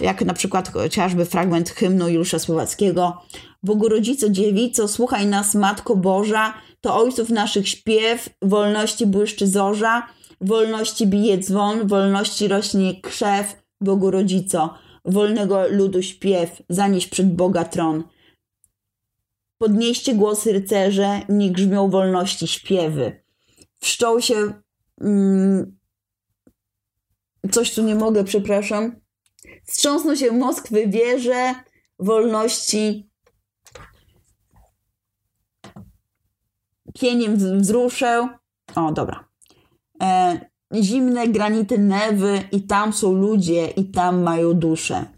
[0.00, 3.22] jak na przykład chociażby fragment hymnu Juliusza Słowackiego.
[3.62, 10.06] Bogu Rodzico, Dziewico, słuchaj nas, Matko Boża, to ojców naszych śpiew, wolności błyszczy zorza,
[10.40, 18.04] wolności bije dzwon, wolności rośnie krzew, Bogu Rodzico, wolnego ludu śpiew, zanieś przed Boga tron.
[19.58, 23.22] Podnieście głosy rycerze, niech grzmią wolności śpiewy.
[23.80, 24.52] Wszczął się.
[25.00, 25.78] Mm,
[27.50, 29.00] coś tu nie mogę, przepraszam.
[29.64, 31.54] Wstrząsnął się Moskwy wieże
[31.98, 33.10] wolności.
[36.94, 38.28] Pieniem wzruszę.
[38.74, 39.28] O, dobra.
[40.02, 40.40] E,
[40.74, 45.15] zimne granity Newy i tam są ludzie i tam mają duszę.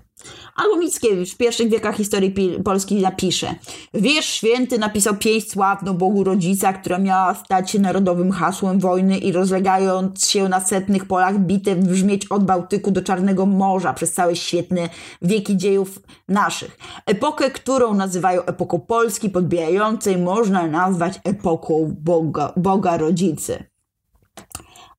[0.58, 2.34] Albo Mickiewicz w pierwszych wiekach historii
[2.64, 3.54] Polski napisze.
[3.94, 9.32] Wiersz święty napisał pieśń sławną Bogu Rodzica, która miała stać się narodowym hasłem wojny i
[9.32, 14.88] rozlegając się na setnych polach bitew brzmieć od Bałtyku do Czarnego Morza przez całe świetne
[15.22, 15.98] wieki dziejów
[16.28, 16.78] naszych.
[17.06, 23.64] Epokę, którą nazywają epoką Polski podbijającej, można nazwać epoką Boga, Boga Rodzicy.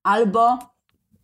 [0.04, 0.58] Albo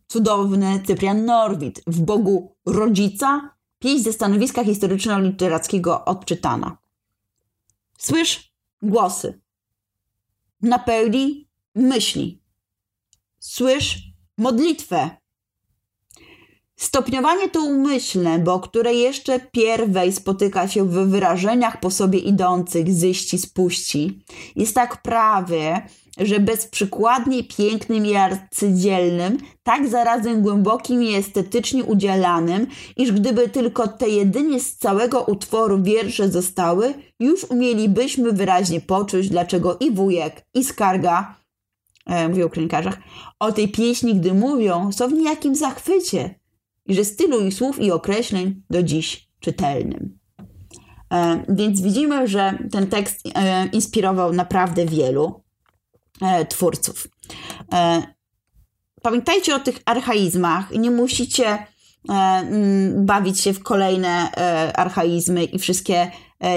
[0.07, 3.54] cudowny Cyprian Norwid w Bogu Rodzica
[3.85, 6.77] Pieśń ze stanowiska historyczno-literackiego odczytana.
[7.97, 9.41] Słysz głosy.
[10.61, 12.41] Napełni myśli.
[13.39, 13.97] Słysz
[14.37, 15.09] modlitwę.
[16.75, 23.37] Stopniowanie to umyślne, bo które jeszcze pierwej spotyka się w wyrażeniach po sobie idących zyści
[23.37, 24.23] spuści,
[24.55, 25.87] jest tak prawie,
[26.17, 34.09] że bezprzykładnie pięknym i arcydzielnym, tak zarazem głębokim i estetycznie udzielanym, iż gdyby tylko te
[34.09, 41.35] jedynie z całego utworu wiersze zostały, już umielibyśmy wyraźnie poczuć, dlaczego i wujek, i skarga,
[42.05, 42.97] e, mówię o kronikarzach,
[43.39, 46.39] o tej pieśni, gdy mówią, są w niejakim zachwycie
[46.85, 50.19] i że stylu ich słów i określeń do dziś czytelnym.
[51.13, 55.44] E, więc widzimy, że ten tekst e, inspirował naprawdę wielu
[56.49, 57.07] twórców.
[57.73, 58.03] E,
[59.01, 60.71] pamiętajcie o tych archaizmach.
[60.71, 61.57] Nie musicie
[62.09, 62.47] e,
[62.95, 66.11] bawić się w kolejne e, archaizmy i wszystkie e,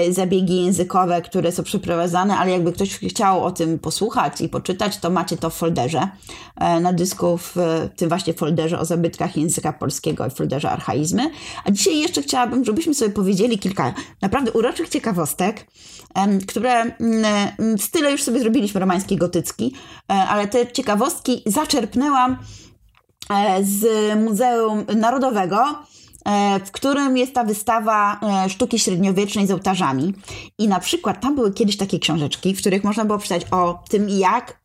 [0.09, 5.09] zabiegi językowe, które są przeprowadzane, ale jakby ktoś chciał o tym posłuchać i poczytać, to
[5.09, 6.07] macie to w folderze
[6.55, 7.55] e, na dysku, w
[7.95, 11.31] tym właśnie folderze o zabytkach języka polskiego i folderze archaizmy.
[11.65, 15.67] A dzisiaj jeszcze chciałabym, żebyśmy sobie powiedzieli kilka naprawdę uroczych ciekawostek,
[16.47, 16.95] które mm,
[17.59, 19.73] mm, w style już sobie zrobiliśmy romański, gotycki,
[20.09, 22.37] e, ale te ciekawostki zaczerpnęłam
[23.29, 23.85] e, z
[24.19, 25.98] Muzeum Narodowego, e,
[26.65, 30.13] w którym jest ta wystawa e, sztuki średniowiecznej z ołtarzami.
[30.57, 34.09] I na przykład tam były kiedyś takie książeczki, w których można było przeczytać o tym,
[34.09, 34.61] jak,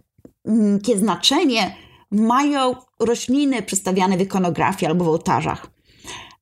[0.47, 1.77] mm, jakie znaczenie
[2.11, 5.67] mają rośliny przedstawiane w ikonografii albo w ołtarzach.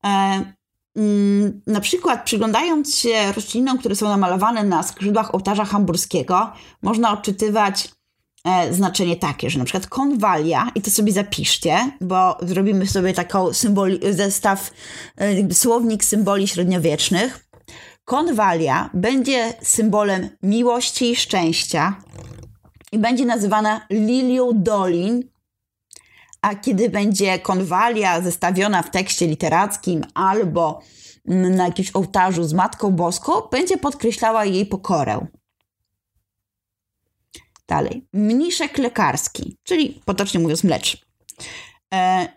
[0.05, 0.09] E,
[0.97, 6.53] mm, Na przykład przyglądając się roślinom, które są namalowane na skrzydłach ołtarza hamburskiego,
[6.83, 8.02] można odczytywać e,
[8.71, 13.99] znaczenie takie, że na przykład konwalia, i to sobie zapiszcie, bo zrobimy sobie taką symboli,
[14.11, 14.71] zestaw,
[15.17, 17.49] e, słownik symboli średniowiecznych.
[18.05, 21.97] Konwalia będzie symbolem miłości i szczęścia
[22.93, 25.23] i będzie nazywana lilią dolin,
[26.43, 30.81] a kiedy będzie konwalia zestawiona w tekście literackim albo
[31.29, 35.27] mm, na jakimś ołtarzu z Matką Boską, będzie podkreślała jej pokorę.
[37.73, 38.07] Dalej.
[38.13, 41.07] Mniszek lekarski, czyli potocznie mówiąc mlecz.
[41.95, 42.29] E,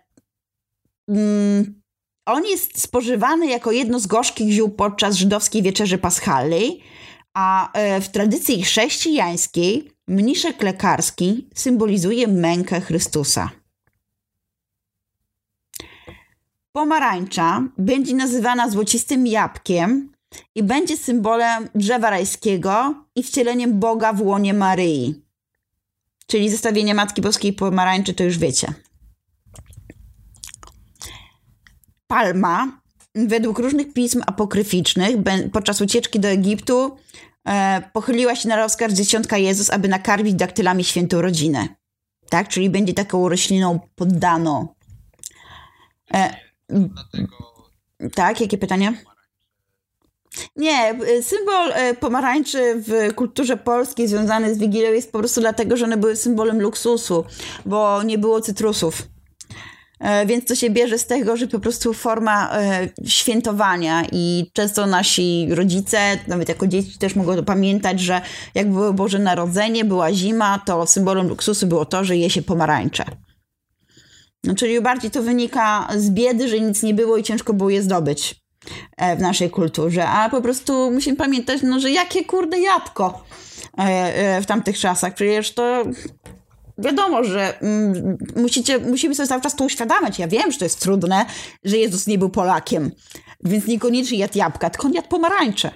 [1.10, 1.82] mm,
[2.26, 6.82] on jest spożywany jako jedno z gorzkich ziół podczas żydowskiej wieczerzy paschalnej,
[7.34, 13.50] a e, w tradycji chrześcijańskiej mniszek lekarski symbolizuje mękę Chrystusa.
[16.72, 20.12] Pomarańcza będzie nazywana złocistym jabłkiem
[20.56, 25.25] i będzie symbolem drzewa rajskiego i wcieleniem Boga w łonie Maryi.
[26.28, 28.74] Czyli zestawienie Matki Boskiej i pomarańczy to już wiecie.
[32.08, 32.82] Palma,
[33.16, 35.16] według różnych pism apokryficznych,
[35.54, 36.98] podczas ucieczki do Egiptu
[37.48, 41.68] e, pochyliła się na rozkaz dzieciątka Jezus, aby nakarmić daktylami świętą rodzinę.
[42.30, 42.48] Tak?
[42.48, 44.68] Czyli będzie taką rośliną poddaną.
[46.14, 46.36] E,
[48.16, 48.94] tak, jakie pytania?
[50.56, 55.78] Nie, y, symbol y, pomarańczy w kulturze polskiej związany z Wigilią jest po prostu dlatego,
[55.78, 57.26] że one były symbolem luksusu,
[57.66, 59.08] bo nie było cytrusów.
[60.00, 64.86] E, więc to się bierze z tego, że po prostu forma e, świętowania i często
[64.86, 68.22] nasi rodzice, nawet jako dzieci też mogą pamiętać, że
[68.56, 73.06] jak było Boże Narodzenie, była zima, to symbolem luksusu było to, że je się pomarańcze.
[74.44, 77.82] No, czyli bardziej to wynika z biedy, że nic nie było i ciężko było je
[77.82, 78.45] zdobyć
[79.18, 83.24] w naszej kulturze, a po prostu musimy pamiętać, no, że jakie kurde jabłko
[84.42, 85.14] w tamtych czasach.
[85.14, 85.84] Przecież to
[86.78, 90.20] wiadomo, że mm, musicie, musimy sobie cały czas to uświadamiać.
[90.20, 91.26] Ja wiem, że to jest trudne,
[91.64, 92.92] że Jezus nie był Polakiem,
[93.44, 95.72] więc niekoniecznie jadł jabłka, tylko on jadł pomarańcze.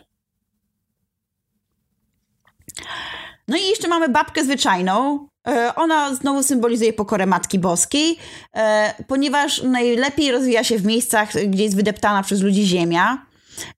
[3.47, 5.28] No i jeszcze mamy babkę zwyczajną.
[5.47, 8.17] E, ona znowu symbolizuje pokorę Matki Boskiej,
[8.53, 13.25] e, ponieważ najlepiej rozwija się w miejscach, gdzie jest wydeptana przez ludzi ziemia.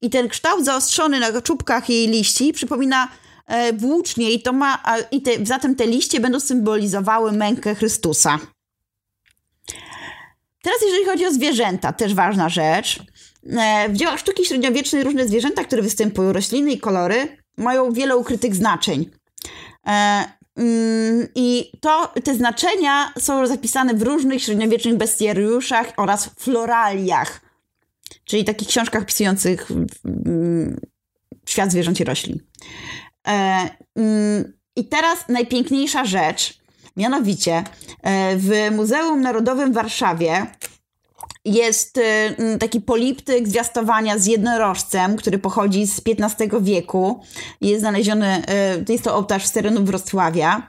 [0.02, 3.08] I ten kształt zaostrzony na czubkach jej liści przypomina
[3.52, 8.40] E, włócznie i to ma, i te, zatem te liście będą symbolizowały mękę Chrystusa.
[10.64, 13.04] Teraz jeżeli chodzi o zwierzęta, też ważna rzecz.
[13.90, 19.12] W dziełach sztuki średniowiecznej różne zwierzęta, które występują, rośliny i kolory, mają wiele ukrytych znaczeń.
[20.56, 27.42] Mm, I to, te znaczenia są zapisane w różnych średniowiecznych bestiariuszach oraz floraliach,
[28.26, 29.68] czyli takich książkach opisujących
[31.46, 32.40] świat zwierząt i roślin.
[33.28, 36.62] E, mm, I teraz najpiękniejsza rzecz,
[36.98, 37.64] mianowicie
[38.02, 40.48] e, w Muzeum Narodowym w Warszawie
[41.46, 47.24] jest e, taki poliptyk zwiastowania z jednorożcem, który pochodzi z XV wieku.
[47.62, 48.44] Jest znaleziony,
[48.90, 50.68] jest to ołtarz z terenu Wrocławia,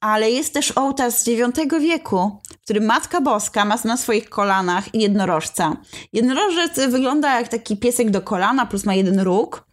[0.00, 1.50] ale jest też ołtarz z IX
[1.80, 5.76] wieku, w którym Matka Boska ma na swoich kolanach jednorożca.
[6.12, 9.68] Jednorożec wygląda jak taki piesek do kolana, plus ma jeden róg.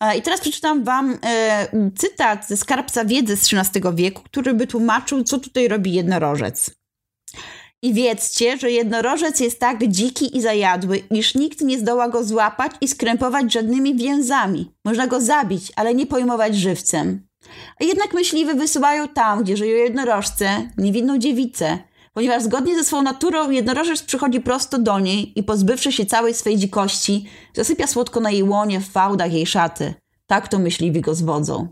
[0.00, 4.66] E, I teraz przeczytam Wam e, cytat ze skarbca wiedzy z XIII wieku, który by
[4.66, 6.83] tłumaczył, co tutaj robi jednorożec.
[7.84, 12.72] I wiedzcie, że jednorożec jest tak dziki i zajadły, iż nikt nie zdoła go złapać
[12.80, 14.70] i skrępować żadnymi więzami.
[14.84, 17.26] Można go zabić, ale nie pojmować żywcem.
[17.80, 21.78] A jednak myśliwy wysyłają tam, gdzie żyją jednorożce, niewinną dziewicę,
[22.12, 26.56] ponieważ zgodnie ze swoją naturą jednorożec przychodzi prosto do niej i pozbywszy się całej swej
[26.56, 29.94] dzikości, zasypia słodko na jej łonie w fałdach jej szaty.
[30.26, 31.68] Tak to myśliwi go zwodzą.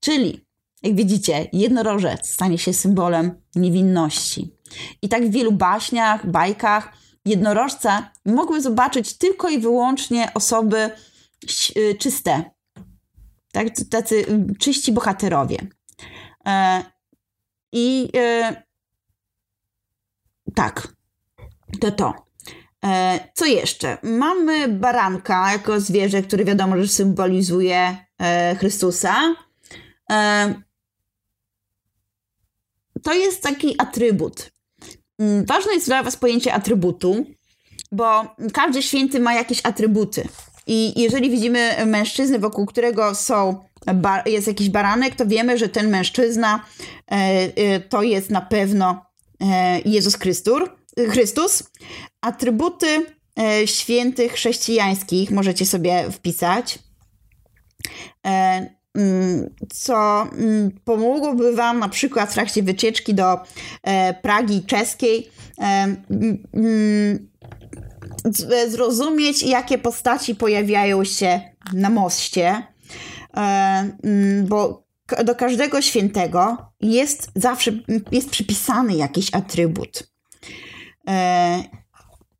[0.00, 0.45] Czyli,
[0.86, 4.54] jak widzicie, jednorożec stanie się symbolem niewinności.
[5.02, 6.92] I tak w wielu baśniach, bajkach
[7.24, 10.90] jednorożca mogły zobaczyć tylko i wyłącznie osoby
[11.76, 12.50] y, czyste.
[13.52, 14.24] Tak, tacy
[14.58, 15.58] czyści bohaterowie.
[16.46, 16.82] E,
[17.72, 18.62] I e,
[20.54, 20.88] tak,
[21.80, 22.14] to to.
[22.84, 23.98] E, co jeszcze?
[24.02, 29.14] Mamy baranka jako zwierzę, które wiadomo, że symbolizuje e, Chrystusa.
[30.10, 30.65] E,
[33.06, 34.50] to jest taki atrybut.
[35.18, 37.26] Mm, ważne jest dla Was pojęcie atrybutu,
[37.92, 40.28] bo każdy święty ma jakieś atrybuty.
[40.66, 43.64] I jeżeli widzimy mężczyznę, wokół którego są,
[44.26, 46.64] jest jakiś baranek, to wiemy, że ten mężczyzna
[47.88, 49.06] to jest na pewno
[49.40, 50.68] E, Jezus Chrystus,
[51.10, 51.62] Chrystus.
[52.20, 53.06] Atrybuty
[53.38, 56.78] e, świętych chrześcijańskich możecie sobie wpisać.
[58.96, 63.40] E, mm, co mm, pomogłoby Wam na przykład w trakcie wycieczki do
[64.22, 67.28] Pragi czeskiej mm,
[68.68, 71.40] zrozumieć, jakie postaci pojawiają się
[71.72, 72.62] na moście,
[74.42, 74.86] bo
[75.24, 77.72] do każdego świętego jest zawsze
[78.12, 80.10] jest przypisany jakiś atrybut.
[81.08, 81.62] E,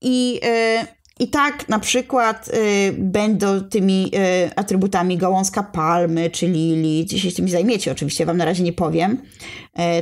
[0.01, 0.87] I, e,
[1.21, 4.11] I tak na przykład e, będą tymi
[4.57, 7.07] atrybutami gałązka palmy czy lili.
[7.07, 9.23] Dzisiaj się tym zajmiecie, oczywiście wam na razie nie powiem.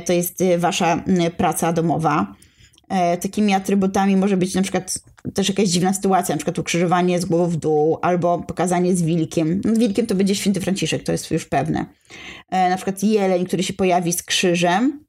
[0.05, 1.03] To jest wasza
[1.37, 2.35] praca domowa.
[2.89, 4.99] E, takimi atrybutami może być na przykład
[5.33, 9.61] też jakaś dziwna sytuacja, na przykład ukrzyżowanie z głową w dół, albo pokazanie z wilkiem.
[9.65, 11.85] No, wilkiem to będzie święty Franciszek, to jest już pewne.
[12.49, 15.05] E, na przykład jeleń, który się pojawi z krzyżem.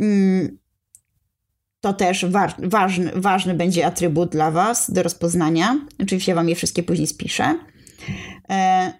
[0.00, 0.58] Mm,
[1.80, 5.80] to też wa ważny, ważny będzie atrybut dla Was do rozpoznania.
[6.02, 7.58] Oczywiście Wam je wszystkie później spiszę.
[8.50, 8.92] E,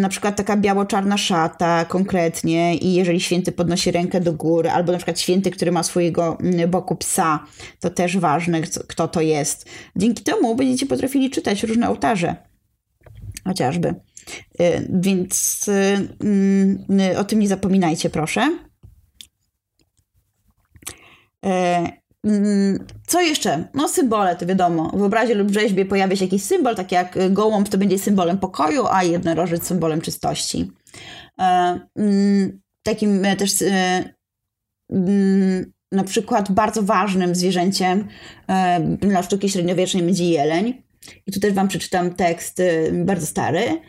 [0.00, 4.98] na przykład taka biało-czarna szata konkretnie i jeżeli święty podnosi rękę do góry, albo na
[4.98, 7.46] przykład święty, który ma swojego mm, boku psa,
[7.80, 9.68] to też ważne, kto to jest.
[9.96, 12.36] Dzięki temu będziecie potrafili czytać różne ołtarze,
[13.44, 13.94] chociażby.
[14.60, 18.58] Y, więc y, mm, o tym nie zapominajcie, proszę.
[21.46, 23.68] Y, Mm, co jeszcze?
[23.74, 24.90] No symbole, to wiadomo.
[24.94, 28.86] W obrazie lub rzeźbie pojawia się jakiś symbol, tak jak gołąb to będzie symbolem pokoju,
[28.86, 30.72] a jednorożec symbolem czystości.
[31.38, 34.04] E, mm, takim e, też e,
[34.92, 38.08] mm, na przykład bardzo ważnym zwierzęciem
[38.48, 40.82] e, dla sztuki średniowiecznej będzie jeleń.
[41.26, 43.80] I tu też wam przeczytam tekst e, bardzo stary.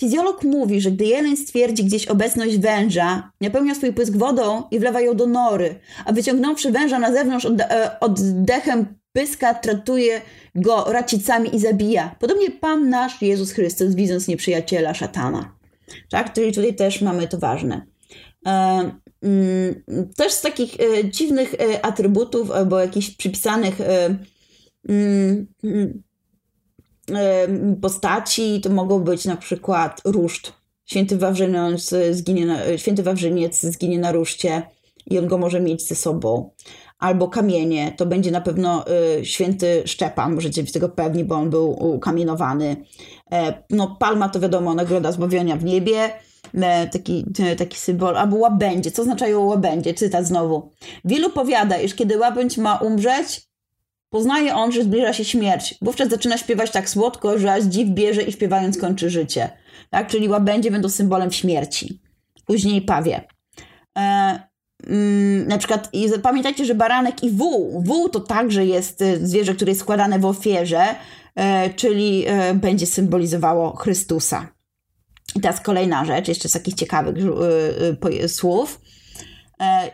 [0.00, 5.00] Fizjolog mówi, że gdy jeleń stwierdzi gdzieś obecność węża, napełnia swój pysk wodą i wlewa
[5.00, 5.74] ją do nory,
[6.04, 10.20] a wyciągnąwszy węża na zewnątrz odde- oddechem pyska tratuje
[10.54, 12.16] go racicami i zabija.
[12.20, 15.56] Podobnie Pan nasz Jezus Chrystus, widząc nieprzyjaciela szatana.
[16.10, 16.32] Tak?
[16.32, 17.86] Czyli tutaj też mamy to ważne.
[18.46, 18.50] E,
[19.22, 19.82] mm,
[20.16, 24.16] też z takich e, dziwnych e, atrybutów albo jakichś przypisanych e,
[24.88, 26.09] mm, mm, e,
[27.80, 30.52] postaci to mogą być na przykład ruszt.
[30.86, 34.62] Święty Wawrzyniec zginie na, Święty Wawrzyniec zginie na ruszcie
[35.06, 36.50] i on go może mieć ze sobą.
[36.98, 38.84] Albo kamienie, to będzie na pewno
[39.18, 42.76] y, święty Szczepan, możecie być tego pewni, bo on był ukamienowany.
[43.32, 46.10] E, no, palma to wiadomo, nagroda zbawienia w niebie,
[46.54, 48.16] e, taki, e, taki symbol.
[48.16, 49.94] Albo łabędzie, co oznaczają łabędzie?
[49.94, 50.70] Cytat znowu.
[51.04, 53.49] Wielu powiada, iż kiedy łabędź ma umrzeć,
[54.10, 55.74] poznaje on, że zbliża się śmierć.
[55.82, 59.50] Wówczas zaczyna śpiewać tak słodko, że aż dziw bierze i śpiewając kończy życie.
[59.90, 60.08] Tak?
[60.08, 62.00] Czyli łabędzie będą symbolem śmierci.
[62.46, 63.20] Później pawie.
[63.98, 64.50] E,
[64.86, 67.82] Mm, na przykład i pamiętajcie, że baranek i wół.
[67.82, 70.84] Wół to także jest e, zwierzę, które jest składane w ofierze,
[71.34, 74.48] e, czyli e, będzie symbolizowało Chrystusa.
[75.36, 77.14] I teraz kolejna rzecz, jeszcze z takich ciekawych
[78.26, 78.80] słów.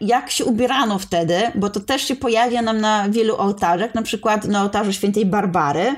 [0.00, 4.44] Jak się ubierano wtedy, bo to też się pojawia nam na wielu ołtarzach, na przykład
[4.44, 5.96] na ołtarzu świętej Barbary.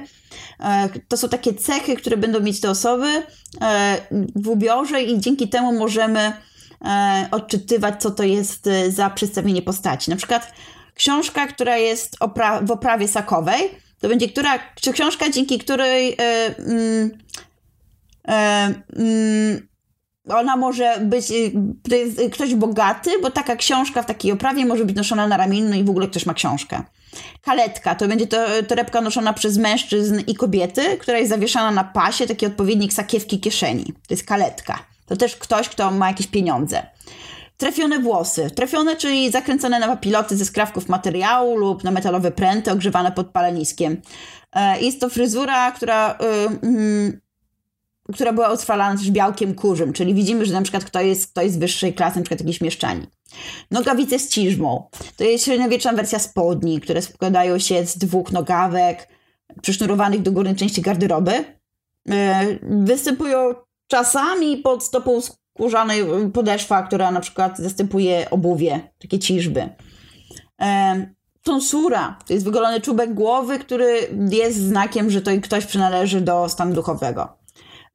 [1.08, 3.22] To są takie cechy, które będą mieć te osoby
[4.36, 6.32] w ubiorze i dzięki temu możemy
[6.84, 10.10] e, odczytywać, co to jest e, za przedstawienie postaci.
[10.10, 10.52] Na przykład
[10.94, 16.54] książka, która jest opra w oprawie sakowej, to będzie która, czy książka, dzięki której e,
[18.28, 19.68] e, mm,
[20.28, 21.52] ona może być, y,
[21.88, 25.74] to jest ktoś bogaty, bo taka książka w takiej oprawie może być noszona na ramieniu
[25.74, 26.82] i w ogóle ktoś ma książkę.
[27.42, 32.26] Kaletka to będzie to, torebka noszona przez mężczyzn i kobiety, która jest zawieszana na pasie,
[32.26, 33.84] taki odpowiednik sakiewki kieszeni.
[33.84, 34.78] To jest kaletka.
[35.06, 36.86] To też ktoś, kto ma jakieś pieniądze.
[37.56, 38.50] Trafione włosy.
[38.50, 44.02] Trafione, czyli zakręcone na papiloty ze skrawków materiału lub na metalowe pręty ogrzewane pod paleniskiem.
[44.52, 46.18] E, jest to fryzura, która,
[46.62, 47.20] yy,
[48.12, 51.56] która była utrwalana też białkiem kurzym, czyli widzimy, że na przykład ktoś jest, ktoś z
[51.56, 53.06] wyższej klasy, na przykład jakiś mieszczanin.
[53.70, 54.88] Nogawice z ciżmą.
[55.16, 59.08] To jest średniowieczna wersja spodni, które składają się z dwóch nogawek
[59.62, 61.44] przysznurowanych do górnej części garderoby.
[62.10, 63.54] E, występują
[63.86, 66.04] czasami pod stopą skórzanej
[66.34, 69.68] podeszwa, która na przykład zastępuje obuwie, takie ciżby.
[70.60, 71.06] E,
[71.42, 76.74] tonsura to jest wygolony czubek głowy, który jest znakiem, że to ktoś przynależy do stanu
[76.74, 77.37] duchowego.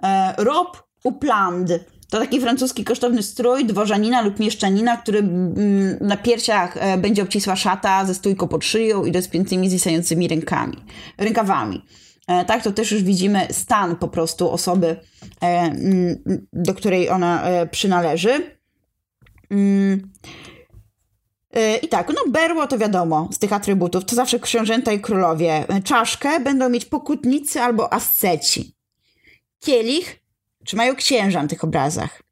[0.04, 1.70] E, rob upland
[2.10, 7.56] to taki francuski kosztowny strój dworzanina lub mieszczanina, który mm, na piersiach e, będzie obcisła
[7.56, 10.78] szata ze stójką pod szyją i rozpiętymi zwisającymi rękami,
[11.18, 11.86] rękawami.
[12.28, 14.96] E, tak, to też już widzimy stan po prostu osoby,
[15.42, 16.24] mm,
[16.54, 18.58] do której ona przynależy.
[19.52, 20.12] Mm.
[21.82, 25.66] I tak, no berło to wiadomo z tych atrybutów, to zawsze książęta i królowie.
[25.84, 28.73] Czaszkę będą mieć pokutnicy albo asceci.
[29.66, 30.20] Kielich
[30.66, 32.24] trzymają księża na tych obrazach.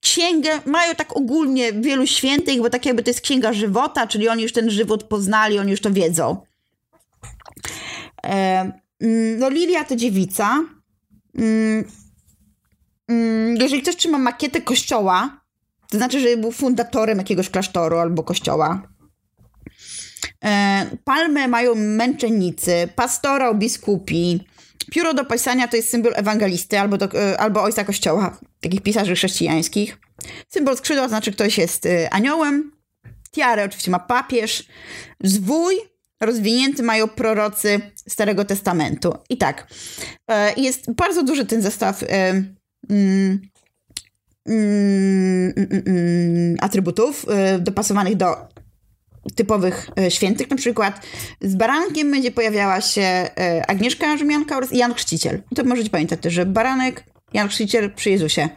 [0.00, 4.42] Księgę mają tak ogólnie wielu świętych, bo tak jakby to jest księga żywota, czyli oni
[4.42, 6.42] już ten żywot poznali, oni już to wiedzą.
[8.22, 10.64] Mm, no Lilia to dziewica.
[11.38, 11.84] Mm,
[13.08, 15.40] mm, jeżeli ktoś trzyma makietę kościoła,
[15.90, 18.88] to znaczy, że był fundatorem jakiegoś klasztoru albo kościoła.
[20.44, 24.46] E, palmę mają męczennicy, pastora, biskupi.
[24.90, 29.14] Pióro do pisania to jest symbol ewangelisty albo, do, e, albo ojca kościoła, takich pisarzy
[29.14, 29.98] chrześcijańskich.
[30.48, 32.72] Symbol skrzydła znaczy, ktoś jest e, aniołem.
[33.30, 34.66] Tiarę oczywiście ma papież.
[35.24, 35.74] Zwój
[36.20, 39.14] rozwinięty mają prorocy Starego Testamentu.
[39.30, 39.66] I tak,
[40.30, 42.54] e, jest bardzo duży ten zestaw mm,
[44.48, 45.54] mm,
[45.86, 47.26] mm, atrybutów
[47.58, 48.55] dopasowanych do
[49.34, 50.50] typowych świętych.
[50.50, 51.06] Na przykład
[51.40, 53.30] z barankiem będzie pojawiała się
[53.68, 55.42] Agnieszka Rzymianka oraz Jan Chrzciciel.
[55.54, 58.48] To możecie pamiętać też, że baranek, Jan Chrzciciel przy Jezusie.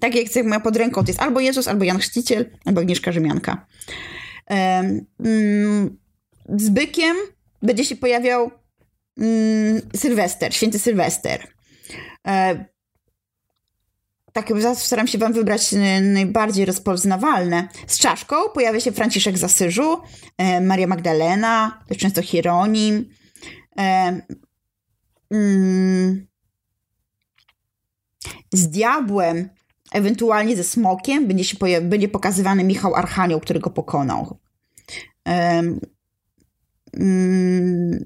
[0.00, 3.66] Tak jak ma pod ręką, to jest albo Jezus, albo Jan Chrzciciel, albo Agnieszka Rzymianka.
[6.48, 7.16] Z bykiem
[7.62, 8.50] będzie się pojawiał
[9.18, 11.46] mm, Sylwester, święty Sylwester.
[14.32, 17.68] Tak, staram się wam wybrać najbardziej rozpoznawalne.
[17.86, 20.00] Z czaszką pojawia się Franciszek z Asyżu,
[20.38, 23.08] e, Maria Magdalena, też często Hieronim.
[23.78, 24.20] E,
[25.30, 26.26] mm,
[28.52, 29.48] z diabłem,
[29.92, 34.38] ewentualnie ze smokiem, będzie, się będzie pokazywany Michał Archanioł, który go pokonał.
[35.24, 35.80] Em,
[36.94, 38.04] mm,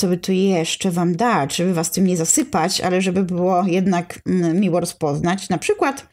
[0.00, 4.20] co by tu jeszcze wam dać, żeby was tym nie zasypać, ale żeby było jednak
[4.26, 5.48] mm, miło rozpoznać.
[5.48, 6.06] Na przykład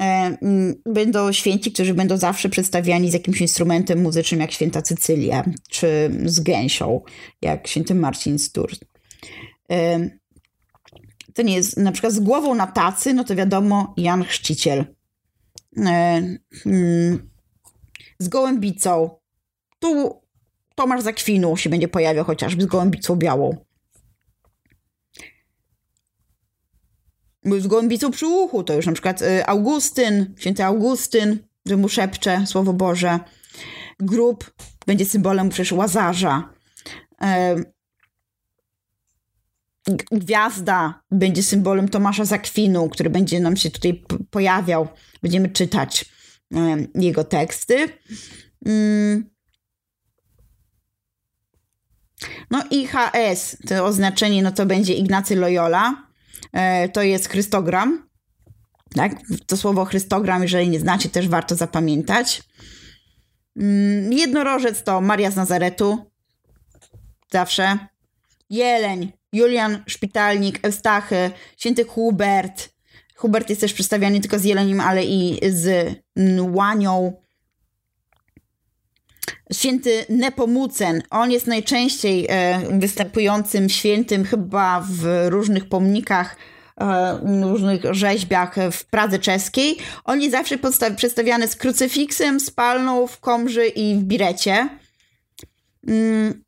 [0.00, 0.04] e,
[0.42, 6.10] mm, będą święci, którzy będą zawsze przedstawiani z jakimś instrumentem muzycznym, jak święta Cycylia, czy
[6.24, 7.00] z gęsią,
[7.42, 8.80] jak święty Marcin z Tours.
[9.70, 10.10] E,
[11.34, 14.84] to nie jest, na przykład z głową na tacy, no to wiadomo, Jan Chrzciciel.
[15.76, 16.22] E,
[16.66, 17.30] mm,
[18.18, 19.10] z gołębicą.
[19.78, 20.20] Tu
[20.74, 23.56] Tomasz Zakwinu się będzie pojawiał chociażby z gołębicą białą.
[27.44, 32.46] Z gołębicą przy uchu to już na przykład y, Augustyn, święty Augustyn, że mu szepcze
[32.46, 33.20] Słowo Boże.
[33.98, 34.52] Grób
[34.86, 36.52] będzie symbolem przecież Łazarza.
[40.12, 44.88] Gwiazda będzie symbolem Tomasza Zakwinu, który będzie nam się tutaj pojawiał.
[45.22, 46.04] Będziemy czytać
[46.94, 47.88] jego teksty.
[52.50, 56.06] No i HS, to oznaczenie, no to będzie Ignacy Loyola.
[56.52, 58.08] E, to jest Chrystogram.
[58.94, 59.12] Tak?
[59.46, 62.42] To słowo Chrystogram, jeżeli nie znacie, też warto zapamiętać.
[63.56, 66.10] Mm, Jednorożec to Maria z Nazaretu.
[67.32, 67.78] Zawsze.
[68.50, 72.68] Jeleń, Julian Szpitalnik, Eustachy, święty Hubert.
[73.16, 75.96] Hubert jest też przedstawiany tylko z jeleniem, ale i z
[76.40, 77.12] łanią.
[79.52, 81.02] Święty Nepomucen.
[81.10, 86.36] On jest najczęściej e, występującym świętym chyba w różnych pomnikach,
[86.80, 89.76] e, różnych rzeźbiach w Pradze czeskiej.
[90.04, 90.58] On jest zawsze
[90.96, 94.68] przedstawiany z krucyfiksem, z palną w komży i w birecie.
[95.86, 96.44] Mm.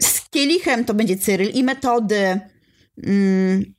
[0.00, 2.40] Z kielichem to będzie Cyryl i metody.
[3.02, 3.74] Mm.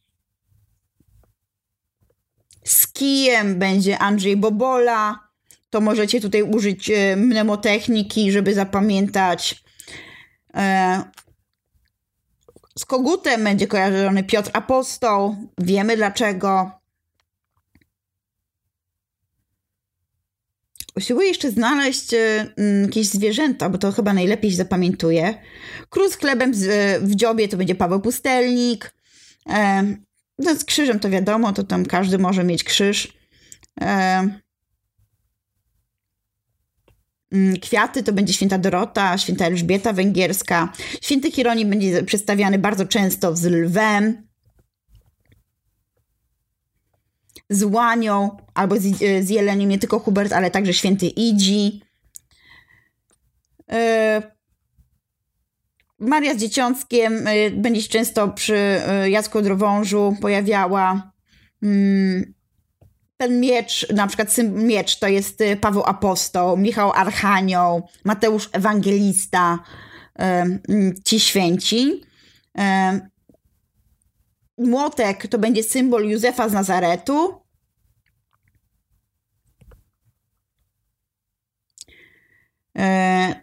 [2.64, 5.30] Z kijem będzie Andrzej Bobola
[5.72, 9.63] to możecie tutaj użyć e, mnemotechniki, żeby zapamiętać.
[10.55, 11.03] E,
[12.80, 15.36] z kogutem będzie kojarzony Piotr Apostoł.
[15.57, 16.72] Wiemy dlaczego.
[20.95, 25.34] Usiłuję jeszcze znaleźć e, mm, jakieś zwierzęta, bo to chyba najlepiej się zapamiętuje.
[25.89, 26.51] Król z chlebem
[27.01, 28.95] w dziobie to będzie Paweł Pustelnik.
[30.39, 33.13] No z krzyżem to wiadomo, to tam każdy może mieć krzyż.
[37.61, 40.73] Kwiaty to będzie święta Dorota, święta Elżbieta Węgierska.
[41.01, 44.27] Święty Hieronim będzie przedstawiany bardzo często z lwem,
[47.49, 51.82] z łanią albo z, z jeleniem, nie tylko Hubert, ale także święty Idzi.
[53.67, 53.77] Yy,
[55.99, 58.82] Maria z Dzieciątkiem yy, będzie się często przy
[59.34, 61.11] yy, Drowążu pojawiała.
[61.63, 62.34] Mm,
[63.22, 69.59] ten miecz, na przykład miecz to jest y, Paweł Apostoł, Michał Archanioł, Mateusz Ewangelista,
[70.15, 70.59] em,
[71.05, 72.01] ci święci.
[74.57, 77.41] Młotek to będzie symbol Józefa z Nazaretu.
[82.78, 83.36] E,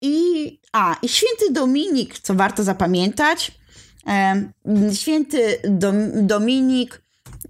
[0.00, 3.58] I, a, i święty Dominik, co warto zapamiętać.
[4.92, 7.07] Święty Dom, Dominik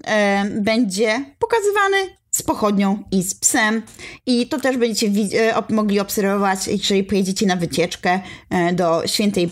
[0.08, 3.82] e, będzie pokazywany z pochodnią i z psem.
[4.26, 5.06] I to też będziecie
[5.38, 9.50] e, mogli obserwować, jeżeli pojedziecie na wycieczkę e, do świętej,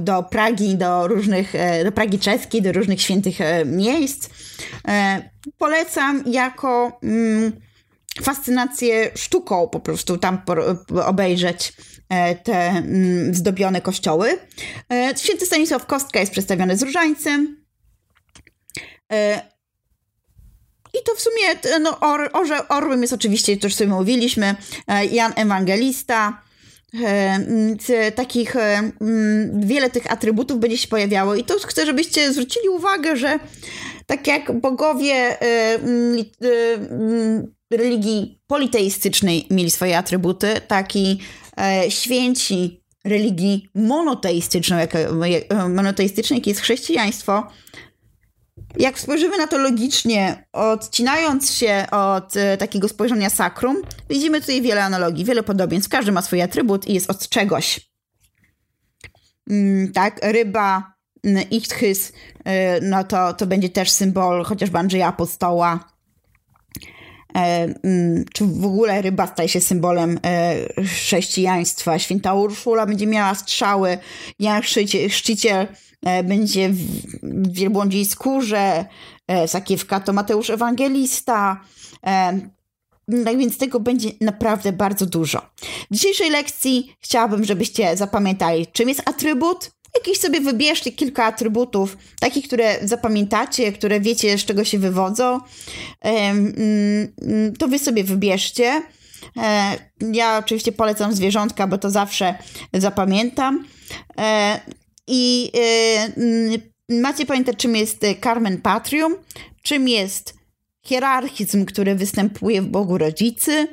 [0.00, 4.28] do Pragi, do różnych, e, do Pragi czeskiej, do różnych świętych miejsc.
[5.58, 7.52] Polecam jako mm,
[8.22, 10.42] fascynację sztuką po prostu tam
[11.06, 11.72] obejrzeć
[12.44, 14.38] te mm, zdobione kościoły.
[15.16, 17.64] Święty Stanisław Kostka jest przedstawiony z różańcem.
[21.00, 24.54] I to w sumie, no, or, orze, orłem jest oczywiście, to już sobie mówiliśmy,
[24.88, 26.42] e, Jan Ewangelista.
[27.02, 28.92] E, takich, e,
[29.54, 33.38] wiele tych atrybutów będzie się pojawiało i to chcę, żebyście zwrócili uwagę, że
[34.06, 35.36] tak jak bogowie
[37.70, 41.18] religii politeistycznej mieli swoje atrybuty, tak i
[41.58, 44.92] e, święci religii monoteistycznej, jak,
[45.68, 47.46] monoteistycznej, jest chrześcijaństwo,
[48.76, 53.76] jak spojrzymy na to logicznie, odcinając się od e, takiego spojrzenia sakrum,
[54.10, 55.90] widzimy tutaj wiele analogii, wiele podobieństw.
[55.90, 57.80] Każdy ma swój atrybut i jest od czegoś.
[59.50, 60.94] Mm, tak, ryba,
[61.24, 62.12] mm, ichthys, y,
[62.82, 65.94] no to, to będzie też symbol chociażby Andrzeja Apostoła.
[67.34, 70.20] mm, czy w ogóle ryba staje się symbolem
[70.86, 71.98] chrześcijaństwa.
[71.98, 73.98] Święta Urszula będzie miała strzały,
[74.38, 74.62] Jan
[75.08, 75.66] Chrzciciel
[76.24, 78.84] będzie w wielbłądziej skórze,
[79.46, 81.60] Sakiewka to Mateusz Ewangelista,
[83.24, 85.42] tak więc tego będzie naprawdę bardzo dużo.
[85.90, 89.70] W dzisiejszej lekcji chciałabym, żebyście zapamiętali, czym jest atrybut.
[89.94, 95.40] Jakiś sobie wybierzcie kilka atrybutów, takich, które zapamiętacie, które wiecie, z czego się wywodzą.
[96.00, 98.82] Mm, to wy sobie wybierzcie.
[99.36, 99.76] E,
[100.12, 102.34] ja oczywiście polecam zwierzątka, bo to zawsze
[102.72, 103.64] zapamiętam.
[105.06, 109.16] I e, mm, macie pamiętać, czym jest Carmen Patrium,
[109.62, 110.34] czym jest
[110.84, 113.68] hierarchizm, który występuje w Bogu Rodzicy,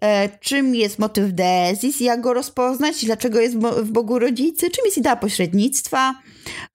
[0.00, 4.98] e, czym jest motyw deezis, jak go rozpoznać, dlaczego jest w Bogu Rodzicy, czym jest
[4.98, 6.14] idea pośrednictwa,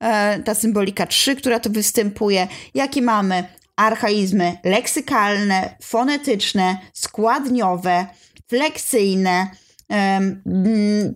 [0.00, 3.44] e, ta symbolika 3, która tu występuje, jakie mamy
[3.76, 8.06] archaizmy leksykalne, fonetyczne, składniowe,
[8.48, 9.50] fleksyjne,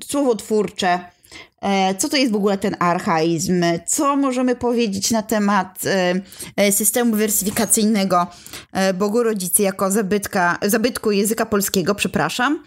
[0.04, 1.13] słowotwórcze, E,
[1.98, 3.64] co to jest w ogóle ten archaizm?
[3.86, 6.14] Co możemy powiedzieć na temat e,
[6.56, 8.26] e, systemu wersyfikacyjnego
[8.94, 12.62] Bogu Rodzicy jako zabytka, zabytku języka polskiego, przepraszam.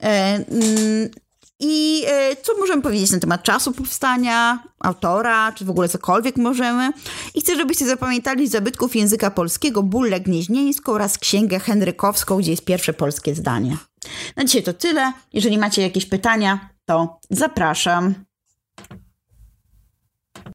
[0.00, 1.08] Mm,
[1.60, 2.04] I
[2.42, 6.90] co możemy powiedzieć na temat czasu powstania, autora, czy w ogóle cokolwiek możemy.
[7.34, 12.92] I chcę, żebyście zapamiętali zabytków języka polskiego Bullę Gnieźnieńską oraz Księgę Henrykowską, gdzie jest pierwsze
[12.92, 13.76] polskie zdanie.
[14.36, 15.12] Na dzisiaj to tyle.
[15.32, 18.27] Jeżeli macie jakieś pytania, to zapraszam.